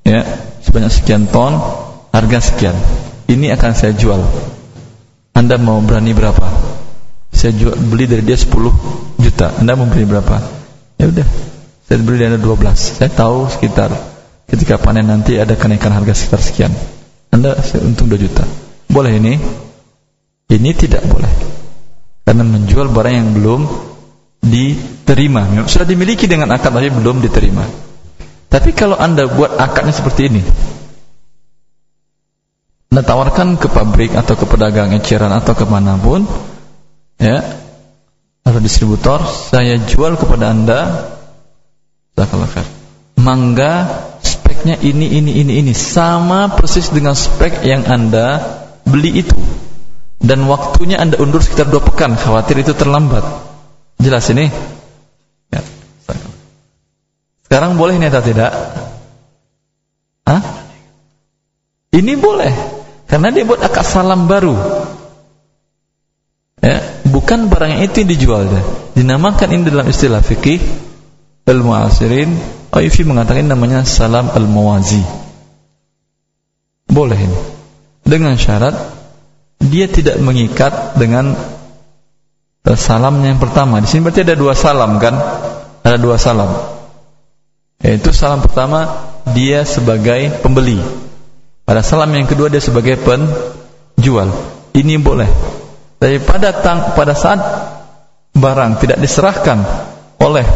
ya, 0.04 0.22
sebanyak 0.60 0.92
sekian 0.92 1.32
ton, 1.32 1.56
harga 2.12 2.40
sekian. 2.44 2.76
Ini 3.32 3.56
akan 3.56 3.72
saya 3.72 3.96
jual. 3.96 4.20
Anda 5.32 5.56
mau 5.56 5.80
berani 5.80 6.12
berapa?" 6.12 6.70
saya 7.40 7.56
jual, 7.56 7.72
beli 7.88 8.04
dari 8.04 8.20
dia 8.28 8.36
10 8.36 8.52
juta 9.16 9.56
anda 9.64 9.80
mau 9.80 9.88
beli 9.88 10.04
berapa 10.04 10.44
ya 11.00 11.08
udah 11.08 11.28
saya 11.88 11.98
beli 12.04 12.20
dari 12.20 12.36
anda 12.36 12.42
12 12.44 13.00
saya 13.00 13.08
tahu 13.08 13.48
sekitar 13.48 13.96
ketika 14.52 14.76
panen 14.76 15.08
nanti 15.08 15.40
ada 15.40 15.56
kenaikan 15.56 15.96
harga 15.96 16.12
sekitar 16.12 16.44
sekian 16.44 16.72
anda 17.32 17.56
untung 17.80 18.12
2 18.12 18.20
juta 18.20 18.44
boleh 18.92 19.16
ini 19.16 19.40
ini 20.52 20.70
tidak 20.76 21.08
boleh 21.08 21.32
karena 22.30 22.46
menjual 22.46 22.94
barang 22.94 23.16
yang 23.18 23.30
belum 23.34 23.62
diterima. 24.46 25.50
Sudah 25.66 25.90
dimiliki 25.90 26.30
dengan 26.30 26.54
akad 26.54 26.70
tapi 26.70 26.94
belum 26.94 27.26
diterima. 27.26 27.66
Tapi 28.54 28.70
kalau 28.78 29.02
anda 29.02 29.26
buat 29.26 29.58
akadnya 29.58 29.94
seperti 29.98 30.30
ini 30.30 30.42
anda 32.90 33.06
tawarkan 33.06 33.62
ke 33.62 33.70
pabrik 33.70 34.18
atau 34.18 34.34
ke 34.34 34.50
pedagang 34.50 34.90
eceran 34.98 35.30
atau 35.30 35.54
ke 35.54 35.62
mana 35.70 35.94
pun 36.02 36.26
ya 37.22 37.46
atau 38.42 38.58
distributor 38.58 39.22
saya 39.30 39.78
jual 39.78 40.18
kepada 40.18 40.50
anda 40.50 41.08
mangga 43.22 43.88
speknya 44.26 44.82
ini 44.82 45.06
ini 45.22 45.32
ini 45.38 45.54
ini. 45.62 45.72
Sama 45.78 46.50
persis 46.50 46.90
dengan 46.90 47.14
spek 47.14 47.62
yang 47.62 47.86
anda 47.86 48.42
beli 48.90 49.22
itu 49.22 49.38
dan 50.20 50.46
waktunya 50.52 51.00
anda 51.00 51.16
undur 51.20 51.40
sekitar 51.40 51.72
dua 51.72 51.80
pekan. 51.80 52.16
Khawatir 52.20 52.60
itu 52.60 52.76
terlambat. 52.76 53.24
Jelas 54.00 54.28
ini? 54.32 54.52
Ya. 55.52 55.62
sekarang 57.48 57.80
boleh 57.80 57.96
ini 57.96 58.08
atau 58.08 58.24
tidak? 58.24 58.52
Hah? 60.28 60.42
ini 61.96 62.14
boleh. 62.20 62.54
Karena 63.10 63.34
dia 63.34 63.44
buat 63.48 63.60
akad 63.64 63.86
salam 63.88 64.30
baru. 64.30 64.54
Ya, 66.60 66.84
bukan 67.08 67.48
barang 67.48 67.80
yang 67.80 67.84
itu 67.88 68.04
yang 68.04 68.10
dijual 68.12 68.44
dinamakan 68.94 69.50
ini 69.56 69.64
dalam 69.72 69.88
istilah 69.88 70.20
fikih 70.20 70.60
al-mu'asirin. 71.48 72.36
Aifi 72.70 73.02
mengatakan 73.02 73.50
namanya 73.50 73.82
salam 73.82 74.30
al-mawazi 74.30 75.02
boleh 76.90 77.18
ini. 77.18 77.40
Dengan 78.04 78.36
syarat 78.36 78.99
dia 79.60 79.86
tidak 79.92 80.18
mengikat 80.24 80.96
dengan 80.96 81.36
salamnya 82.76 83.36
yang 83.36 83.42
pertama. 83.42 83.84
Di 83.84 83.88
sini 83.88 84.04
berarti 84.08 84.24
ada 84.24 84.36
dua 84.36 84.54
salam 84.56 84.98
kan? 85.00 85.16
Ada 85.84 85.98
dua 86.00 86.16
salam. 86.20 86.50
Yaitu 87.80 88.12
salam 88.12 88.44
pertama 88.44 88.88
dia 89.32 89.64
sebagai 89.64 90.44
pembeli. 90.44 90.80
Pada 91.64 91.86
salam 91.86 92.12
yang 92.12 92.28
kedua 92.28 92.52
dia 92.52 92.60
sebagai 92.60 93.00
penjual. 93.00 94.28
Ini 94.76 94.96
boleh. 95.00 95.30
Tapi 96.00 96.18
pada 96.24 96.56
tang, 96.56 96.96
pada 96.96 97.14
saat 97.16 97.40
barang 98.36 98.80
tidak 98.80 98.98
diserahkan 99.04 99.60
oleh 100.24 100.48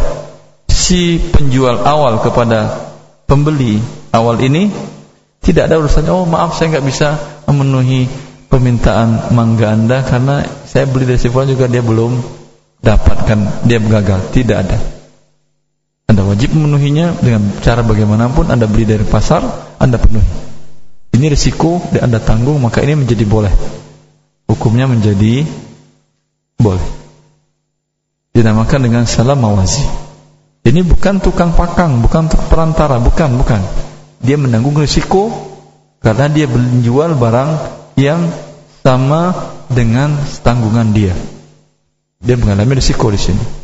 si 0.70 1.20
penjual 1.20 1.84
awal 1.84 2.20
kepada 2.24 2.91
pembeli 3.28 3.80
awal 4.14 4.39
ini 4.39 4.72
tidak 5.43 5.72
ada 5.72 5.80
urusannya. 5.80 6.12
Oh 6.12 6.28
maaf 6.28 6.56
saya 6.56 6.78
nggak 6.78 6.86
bisa 6.88 7.08
memenuhi 7.49 8.08
permintaan 8.54 9.34
mangga 9.34 9.74
anda 9.74 10.06
karena 10.06 10.45
saya 10.70 10.86
beli 10.86 11.10
dari 11.10 11.18
si 11.18 11.34
juga 11.34 11.66
dia 11.66 11.82
belum 11.82 12.22
dapatkan 12.86 13.66
dia 13.66 13.82
gagal 13.82 14.30
tidak 14.30 14.70
ada 14.70 14.78
anda 16.06 16.22
wajib 16.22 16.54
memenuhinya 16.54 17.18
dengan 17.18 17.49
cara 17.66 17.82
bagaimanapun 17.82 18.54
anda 18.54 18.70
beli 18.70 18.86
dari 18.86 19.01
pasar 19.10 19.41
anda 19.82 19.97
penuhi 19.97 20.30
ini 21.18 21.26
risiko 21.34 21.82
dan 21.89 22.14
anda 22.14 22.22
tanggung 22.22 22.62
maka 22.62 22.86
ini 22.86 23.01
menjadi 23.01 23.26
boleh 23.26 23.54
hukumnya 24.54 24.86
menjadi 24.86 25.49
boleh. 26.62 26.88
Dinamakan 28.34 28.80
dengan 28.89 29.04
salam 29.06 29.41
mawazi. 29.41 29.84
Ini 30.64 30.80
bukan 30.82 31.20
tukang 31.20 31.54
pakang, 31.54 31.99
bukan 31.99 32.32
perantara, 32.47 32.97
bukan, 32.97 33.36
bukan. 33.36 33.62
Dia 34.24 34.39
menanggung 34.39 34.80
risiko 34.80 35.28
karena 35.99 36.32
dia 36.32 36.47
menjual 36.47 37.20
barang 37.20 37.51
yang 38.00 38.22
sama 38.84 39.34
dengan 39.72 40.14
tanggungan 40.41 40.91
dia. 40.91 41.16
Dia 42.24 42.36
mengalami 42.39 42.80
risiko 42.80 43.12
di 43.12 43.20
sini. 43.20 43.64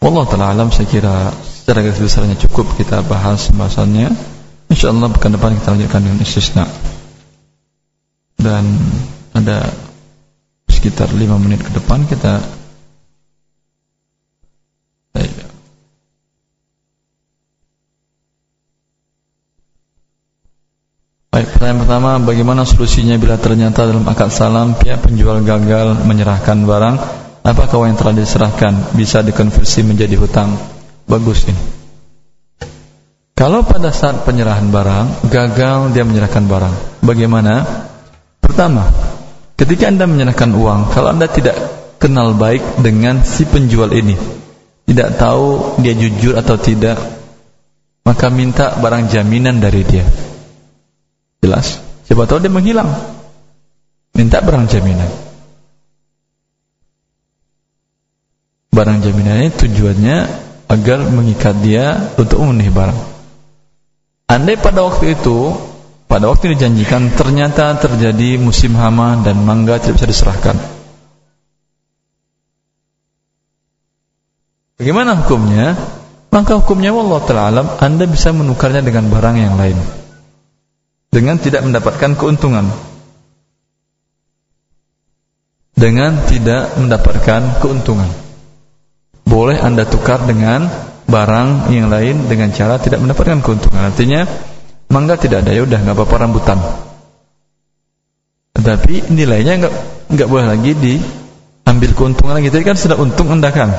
Allah 0.00 0.26
alam 0.26 0.72
saya 0.74 0.90
kira 0.90 1.30
secara 1.30 1.86
garis 1.86 2.02
besarnya 2.02 2.34
cukup 2.48 2.72
kita 2.74 3.04
bahas 3.06 3.46
pembahasannya 3.52 4.10
insyaallah 4.72 5.12
pekan 5.14 5.38
depan 5.38 5.54
kita 5.54 5.76
lanjutkan 5.76 6.00
dengan 6.02 6.18
istisna 6.24 6.64
dan 8.40 8.64
ada 9.36 9.70
sekitar 10.66 11.12
5 11.14 11.20
menit 11.38 11.62
ke 11.62 11.70
depan 11.76 12.08
kita 12.10 12.42
Baik, 21.40 21.56
pertanyaan 21.56 21.80
pertama, 21.80 22.10
bagaimana 22.20 22.68
solusinya 22.68 23.16
bila 23.16 23.40
ternyata 23.40 23.88
dalam 23.88 24.04
akad 24.04 24.28
salam 24.28 24.76
pihak 24.76 25.00
penjual 25.00 25.40
gagal 25.40 25.96
menyerahkan 26.04 26.68
barang? 26.68 26.96
Apakah 27.48 27.80
uang 27.80 27.88
yang 27.88 27.96
telah 27.96 28.12
diserahkan 28.12 28.92
bisa 28.92 29.24
dikonversi 29.24 29.80
menjadi 29.80 30.20
hutang? 30.20 30.52
bagus 31.10 31.48
ini. 31.50 31.64
Kalau 33.34 33.64
pada 33.64 33.88
saat 33.88 34.22
penyerahan 34.28 34.68
barang 34.68 35.32
gagal 35.32 35.96
dia 35.96 36.04
menyerahkan 36.04 36.44
barang, 36.44 36.74
bagaimana? 37.00 37.64
Pertama, 38.38 38.84
ketika 39.56 39.88
Anda 39.88 40.04
menyerahkan 40.04 40.52
uang, 40.52 40.92
kalau 40.92 41.08
Anda 41.08 41.24
tidak 41.24 41.56
kenal 41.96 42.36
baik 42.36 42.84
dengan 42.84 43.24
si 43.24 43.48
penjual 43.48 43.90
ini, 43.96 44.12
tidak 44.84 45.16
tahu 45.16 45.80
dia 45.80 45.96
jujur 45.96 46.36
atau 46.36 46.60
tidak, 46.60 47.00
maka 48.04 48.28
minta 48.28 48.76
barang 48.76 49.08
jaminan 49.08 49.56
dari 49.56 49.88
dia. 49.88 50.04
Jelas? 51.40 51.80
Siapa 52.04 52.28
tahu 52.28 52.44
dia 52.44 52.52
menghilang. 52.52 52.88
Minta 54.12 54.44
barang 54.44 54.68
jaminan. 54.68 55.08
Barang 58.70 59.00
jaminan 59.00 59.44
ini 59.44 59.50
tujuannya 59.50 60.16
agar 60.70 60.98
mengikat 61.10 61.58
dia 61.64 62.14
untuk 62.14 62.44
memenuhi 62.44 62.70
barang. 62.70 62.98
Andai 64.30 64.54
pada 64.60 64.86
waktu 64.86 65.18
itu, 65.18 65.50
pada 66.06 66.30
waktu 66.30 66.54
dijanjikan 66.54 67.10
ternyata 67.18 67.74
terjadi 67.82 68.38
musim 68.38 68.78
hama 68.78 69.18
dan 69.26 69.42
mangga 69.42 69.82
tidak 69.82 69.98
bisa 69.98 70.06
diserahkan. 70.06 70.56
Bagaimana 74.78 75.18
hukumnya? 75.18 75.74
Maka 76.30 76.62
hukumnya 76.62 76.94
Allah 76.94 77.20
Ta'ala 77.26 77.62
Anda 77.82 78.06
bisa 78.06 78.30
menukarnya 78.30 78.86
dengan 78.86 79.10
barang 79.10 79.36
yang 79.36 79.58
lain 79.58 80.00
Dengan 81.10 81.36
tidak 81.42 81.66
mendapatkan 81.66 82.14
keuntungan. 82.14 82.70
Dengan 85.74 86.22
tidak 86.30 86.78
mendapatkan 86.78 87.58
keuntungan. 87.58 88.06
Boleh 89.26 89.58
Anda 89.58 89.86
tukar 89.86 90.22
dengan 90.26 90.66
barang 91.10 91.70
yang 91.70 91.90
lain 91.90 92.26
Dengan 92.30 92.54
cara 92.54 92.78
tidak 92.78 93.02
mendapatkan 93.02 93.42
keuntungan. 93.42 93.90
Artinya 93.90 94.22
Mangga 94.90 95.14
tidak 95.14 95.46
ada, 95.46 95.54
ya 95.54 95.62
udah 95.62 95.78
nggak 95.86 95.94
apa-apa 95.94 96.16
rambutan. 96.18 96.58
Tapi 98.58 99.06
nilainya 99.06 99.62
nggak 99.62 99.74
nggak 100.10 100.28
boleh 100.28 100.46
lagi 100.50 100.74
diambil 100.74 101.90
keuntungan 101.94 102.34
lagi. 102.34 102.50
Jadi 102.50 102.64
kan 102.66 102.74
sudah 102.74 102.98
untung 102.98 103.30
Anda 103.30 103.54
kan? 103.54 103.70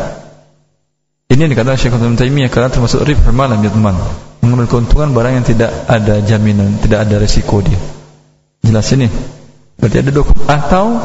Ini 1.27 1.47
yang 1.47 1.51
dikatakan 1.51 1.75
Syekh 1.75 1.99
Ibnu 1.99 2.15
Taimiyah 2.15 2.47
karena 2.47 2.71
termasuk 2.71 3.03
rib 3.03 3.19
malam 3.35 3.59
ya 3.59 3.71
teman. 3.75 3.99
Mengambil 4.51 4.67
keuntungan 4.67 5.15
barang 5.15 5.33
yang 5.39 5.47
tidak 5.47 5.71
ada 5.87 6.19
jaminan, 6.19 6.75
tidak 6.83 7.07
ada 7.07 7.15
resiko 7.23 7.63
dia. 7.63 7.79
Jelas 8.59 8.83
ini. 8.91 9.07
Berarti 9.79 10.03
ada 10.03 10.11
dokumen 10.11 10.43
atau 10.43 10.99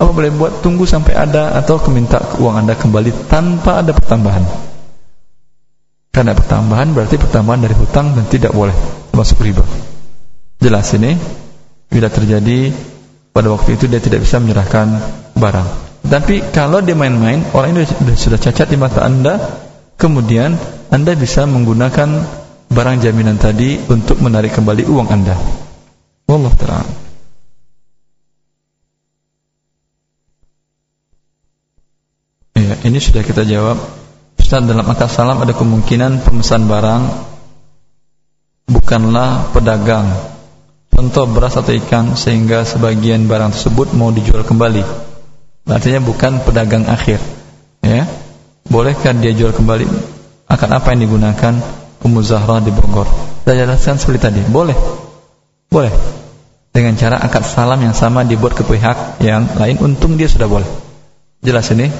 apa 0.00 0.08
boleh 0.08 0.32
buat 0.32 0.64
tunggu 0.64 0.88
sampai 0.88 1.12
ada 1.12 1.52
atau 1.52 1.76
keminta 1.76 2.16
uang 2.40 2.64
Anda 2.64 2.80
kembali 2.80 3.28
tanpa 3.28 3.84
ada 3.84 3.92
pertambahan. 3.92 4.40
Karena 6.16 6.32
pertambahan 6.32 6.96
berarti 6.96 7.20
pertambahan 7.20 7.60
dari 7.60 7.76
hutang 7.76 8.16
dan 8.16 8.24
tidak 8.24 8.56
boleh 8.56 8.72
masuk 9.12 9.44
riba. 9.44 9.68
Jelas 10.56 10.88
ini 10.96 11.12
bila 11.92 12.08
terjadi 12.08 12.72
pada 13.36 13.52
waktu 13.52 13.76
itu 13.76 13.84
dia 13.84 14.00
tidak 14.00 14.24
bisa 14.24 14.40
menyerahkan 14.40 14.96
barang. 15.36 15.68
Tapi 16.08 16.40
kalau 16.56 16.80
dia 16.80 16.96
main-main, 16.96 17.44
orang 17.52 17.76
ini 17.76 17.84
sudah 18.16 18.40
cacat 18.40 18.72
di 18.72 18.80
mata 18.80 19.04
Anda, 19.04 19.36
kemudian 20.00 20.56
Anda 20.88 21.12
bisa 21.12 21.44
menggunakan 21.44 22.08
barang 22.68 22.96
jaminan 23.02 23.40
tadi 23.40 23.80
untuk 23.88 24.20
menarik 24.20 24.54
kembali 24.54 24.84
uang 24.86 25.08
Anda. 25.08 25.36
Wallah 26.28 26.52
ta'ala. 26.54 26.92
Ya, 32.58 32.74
ini 32.84 32.98
sudah 33.00 33.24
kita 33.24 33.48
jawab. 33.48 33.80
Ustaz 34.38 34.64
dalam 34.64 34.84
akad 34.84 35.08
salam 35.10 35.40
ada 35.40 35.52
kemungkinan 35.52 36.24
pemesan 36.24 36.68
barang 36.68 37.02
bukanlah 38.68 39.50
pedagang. 39.52 40.08
Contoh 40.92 41.28
beras 41.30 41.56
atau 41.56 41.72
ikan 41.78 42.16
sehingga 42.18 42.66
sebagian 42.66 43.30
barang 43.30 43.54
tersebut 43.54 43.94
mau 43.94 44.10
dijual 44.10 44.42
kembali 44.42 45.08
Artinya 45.68 46.00
bukan 46.00 46.40
pedagang 46.48 46.88
akhir. 46.88 47.20
Ya. 47.84 48.08
Bolehkah 48.72 49.12
dia 49.12 49.36
jual 49.36 49.52
kembali? 49.52 49.84
Akan 50.48 50.70
apa 50.72 50.96
yang 50.96 51.04
digunakan 51.04 51.54
Ummu 52.04 52.20
Zahra 52.22 52.62
di 52.62 52.70
Bogor? 52.70 53.08
Saya 53.42 53.66
jelaskan 53.66 53.96
seperti 53.98 54.20
tadi. 54.20 54.40
Boleh. 54.46 54.76
Boleh. 55.72 55.92
Dengan 56.70 56.94
cara 56.94 57.18
akad 57.18 57.42
salam 57.42 57.80
yang 57.82 57.96
sama 57.96 58.22
dibuat 58.22 58.54
ke 58.54 58.62
pihak 58.62 59.18
yang 59.24 59.50
lain 59.58 59.82
untung 59.82 60.14
dia 60.14 60.30
sudah 60.30 60.46
boleh. 60.46 60.68
Jelas 61.42 61.66
ini? 61.74 61.90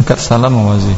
Akad 0.00 0.16
salam 0.22 0.56
mawazi. 0.56 0.94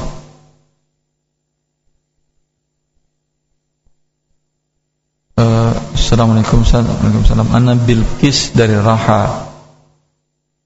Uh, 5.40 5.72
Assalamualaikum 5.96 6.60
Assalamualaikum 6.62 7.48
Ana 7.48 7.72
Bilqis 7.72 8.52
dari 8.52 8.76
Raha 8.76 9.50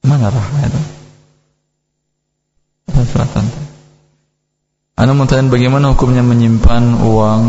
Mana 0.04 0.28
rahma 0.28 0.60
itu? 0.68 0.80
Selatan. 2.92 3.73
Anda 4.94 5.10
mau 5.10 5.26
tanya 5.26 5.50
bagaimana 5.50 5.90
hukumnya 5.90 6.22
menyimpan 6.22 7.02
uang 7.02 7.42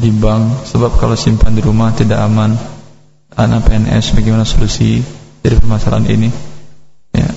di 0.00 0.08
bank 0.08 0.64
sebab 0.64 0.96
kalau 0.96 1.12
simpan 1.20 1.52
di 1.52 1.60
rumah 1.60 1.92
tidak 1.92 2.24
aman. 2.24 2.56
Anak 3.32 3.64
PNS 3.64 4.12
bagaimana 4.16 4.44
solusi 4.44 5.00
dari 5.40 5.56
permasalahan 5.56 6.04
ini? 6.08 6.28
Ya. 7.16 7.28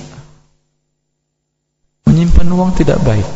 Menyimpan 2.08 2.48
uang 2.52 2.70
tidak 2.76 3.00
baik. 3.04 3.28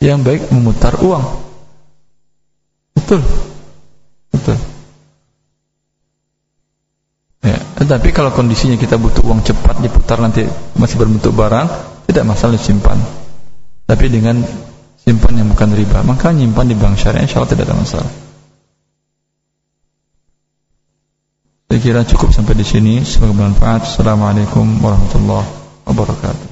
Yang 0.00 0.20
baik 0.24 0.42
memutar 0.48 0.96
uang. 1.00 1.24
Betul. 2.96 3.20
Betul. 4.32 4.56
Ya, 7.44 7.58
tetapi 7.80 8.12
kalau 8.16 8.32
kondisinya 8.32 8.76
kita 8.76 8.96
butuh 8.96 9.24
uang 9.24 9.44
cepat 9.44 9.80
diputar 9.80 10.20
nanti 10.20 10.48
masih 10.76 10.96
berbentuk 11.00 11.36
barang, 11.36 11.68
tidak 12.08 12.24
masalah 12.28 12.56
disimpan. 12.56 13.21
Tapi 13.92 14.08
dengan 14.08 14.40
simpan 15.04 15.36
yang 15.36 15.52
bukan 15.52 15.76
riba, 15.76 16.00
maka 16.00 16.32
nyimpan 16.32 16.64
di 16.64 16.72
bank 16.80 16.96
syariah 16.96 17.28
insya 17.28 17.44
Allah 17.44 17.52
tidak 17.52 17.68
ada 17.68 17.76
masalah. 17.76 18.12
Saya 21.68 21.76
kira 21.76 22.00
cukup 22.08 22.32
sampai 22.32 22.56
di 22.56 22.64
sini. 22.64 23.04
Semoga 23.04 23.36
bermanfaat. 23.36 23.84
Assalamualaikum 23.84 24.80
warahmatullahi 24.80 25.44
wabarakatuh. 25.84 26.51